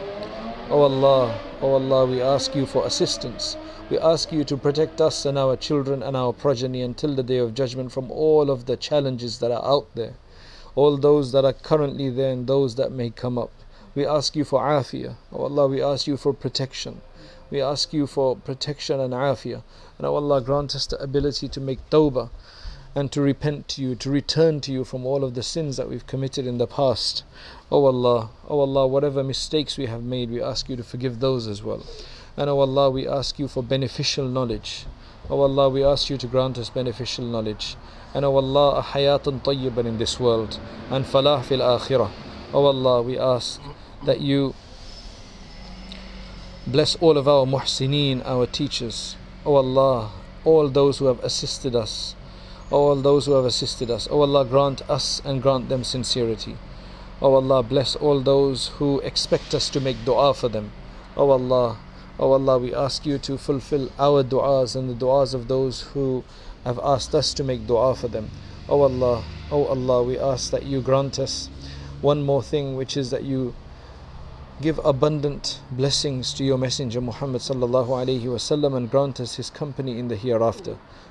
O 0.71 0.77
oh 0.79 0.83
Allah, 0.85 1.39
O 1.61 1.67
oh 1.67 1.75
Allah, 1.75 2.07
we 2.07 2.23
ask 2.23 2.55
you 2.55 2.65
for 2.65 2.87
assistance. 2.87 3.59
We 3.91 3.99
ask 3.99 4.33
you 4.33 4.45
to 4.45 4.57
protect 4.57 5.03
us 5.03 5.27
and 5.27 5.37
our 5.37 5.57
children 5.57 6.03
and 6.03 6.17
our 6.17 6.33
progeny 6.33 6.81
until 6.81 7.15
the 7.15 7.23
day 7.23 7.37
of 7.37 7.53
judgment 7.55 7.93
from 7.93 8.11
all 8.11 8.51
of 8.51 8.65
the 8.65 8.79
challenges 8.79 9.41
that 9.41 9.51
are 9.51 9.63
out 9.63 9.95
there, 9.95 10.15
all 10.75 10.97
those 10.97 11.33
that 11.33 11.45
are 11.45 11.53
currently 11.53 12.09
there 12.09 12.33
and 12.33 12.47
those 12.47 12.77
that 12.77 12.91
may 12.91 13.11
come 13.11 13.37
up. 13.37 13.53
We 13.95 14.07
ask 14.07 14.35
you 14.35 14.45
for 14.45 14.61
afiyah. 14.63 15.17
Oh 15.35 15.41
o 15.41 15.43
Allah, 15.43 15.69
we 15.69 15.83
ask 15.83 16.07
you 16.07 16.17
for 16.17 16.33
protection. 16.33 17.03
We 17.51 17.61
ask 17.61 17.93
you 17.93 18.07
for 18.07 18.37
protection 18.37 19.01
and 19.01 19.13
afiyah. 19.13 19.63
And 19.99 20.07
O 20.07 20.15
Allah, 20.15 20.41
grant 20.41 20.75
us 20.75 20.87
the 20.87 20.97
ability 21.03 21.49
to 21.49 21.61
make 21.61 21.91
tawbah 21.91 22.31
and 22.95 23.11
to 23.11 23.21
repent 23.21 23.67
to 23.69 23.83
you, 23.83 23.95
to 23.97 24.11
return 24.11 24.61
to 24.61 24.71
you 24.73 24.85
from 24.85 25.05
all 25.05 25.25
of 25.25 25.35
the 25.35 25.43
sins 25.43 25.77
that 25.77 25.89
we've 25.89 26.07
committed 26.07 26.47
in 26.47 26.59
the 26.59 26.67
past. 26.67 27.25
O 27.71 27.79
oh 27.79 27.87
Allah, 27.87 28.31
O 28.49 28.59
oh 28.59 28.61
Allah, 28.61 28.87
whatever 28.87 29.25
mistakes 29.25 29.77
we 29.77 29.87
have 29.87 30.05
made, 30.05 30.31
we 30.31 30.41
ask 30.41 30.69
you 30.69 30.77
to 30.77 30.85
forgive 30.85 31.19
those 31.19 31.49
as 31.49 31.63
well. 31.63 31.85
And 32.37 32.49
O 32.49 32.57
oh 32.57 32.61
Allah, 32.61 32.91
we 32.91 33.09
ask 33.09 33.39
you 33.39 33.49
for 33.49 33.63
beneficial 33.63 34.29
knowledge. 34.29 34.87
O 35.29 35.41
Allah, 35.41 35.69
we 35.69 35.83
ask 35.83 36.09
you 36.09 36.17
to 36.19 36.27
grant 36.29 36.57
us 36.57 36.71
beneficial 36.71 37.25
knowledge. 37.25 37.77
And 38.15 38.25
O 38.25 38.37
Allah, 38.37 38.79
a 38.79 38.83
hayatun 38.83 39.41
tayyiban 39.43 39.87
in 39.87 39.99
this 39.99 40.21
world, 40.21 40.61
and 40.89 41.05
falah 41.05 41.43
fil 41.43 41.59
akhirah. 41.59 42.11
O 42.53 42.65
Allah, 42.65 43.03
we 43.03 43.19
ask 43.19 43.61
that 44.05 44.21
you 44.21 44.55
bless 46.65 46.95
all 46.97 47.19
of 47.19 47.27
our 47.27 47.45
muhsineen, 47.45 48.25
our 48.25 48.47
teachers. 48.47 49.17
O 49.45 49.57
Allah, 49.57 50.13
all 50.45 50.69
those 50.69 50.99
who 50.99 51.07
have 51.07 51.19
assisted 51.25 51.75
us 51.75 52.15
all 52.75 52.97
those 52.97 53.27
who 53.27 53.33
have 53.33 53.45
assisted 53.45 53.91
us. 53.91 54.09
O 54.11 54.21
Allah, 54.23 54.45
grant 54.45 54.83
us 54.91 55.23
and 55.25 55.41
grant 55.41 55.69
them 55.69 55.85
sincerity. 55.85 56.57
O 57.23 57.35
Allah, 57.35 57.63
bless 57.63 57.95
all 57.95 58.21
those 58.21 58.69
who 58.79 58.99
expect 59.01 59.55
us 59.55 59.71
to 59.71 59.81
make 59.81 60.05
dua 60.05 60.35
for 60.35 60.49
them. 60.49 60.73
O 61.17 61.31
Allah, 61.31 61.77
O 62.19 62.33
Allah, 62.33 62.59
we 62.59 62.75
ask 62.75 63.07
you 63.07 63.19
to 63.19 63.39
fulfill 63.39 63.91
our 63.99 64.25
du'as 64.25 64.75
and 64.75 64.91
the 64.91 64.95
du'as 64.95 65.35
of 65.35 65.47
those 65.47 65.83
who 65.95 66.25
have 66.65 66.81
asked 66.83 67.15
us 67.15 67.33
to 67.35 67.45
make 67.45 67.67
dua 67.67 67.95
for 67.95 68.09
them. 68.09 68.31
O 68.69 68.81
Allah, 68.83 69.23
O 69.53 69.67
Allah, 69.67 70.03
we 70.03 70.19
ask 70.19 70.51
that 70.51 70.65
you 70.65 70.81
grant 70.81 71.19
us 71.21 71.49
one 72.01 72.25
more 72.25 72.43
thing, 72.43 72.77
which 72.77 72.97
is 72.97 73.11
that 73.11 73.23
you 73.23 73.55
give 74.61 74.81
abundant 74.85 75.61
blessings 75.71 76.33
to 76.35 76.45
your 76.45 76.59
messenger 76.59 77.01
Muhammad 77.01 77.41
sallallahu 77.41 77.89
alaihi 77.89 78.23
wasallam 78.23 78.77
and 78.77 78.91
grant 78.91 79.21
us 79.21 79.37
his 79.37 79.51
company 79.51 79.99
in 79.99 80.09
the 80.09 80.17
hereafter. 80.17 80.77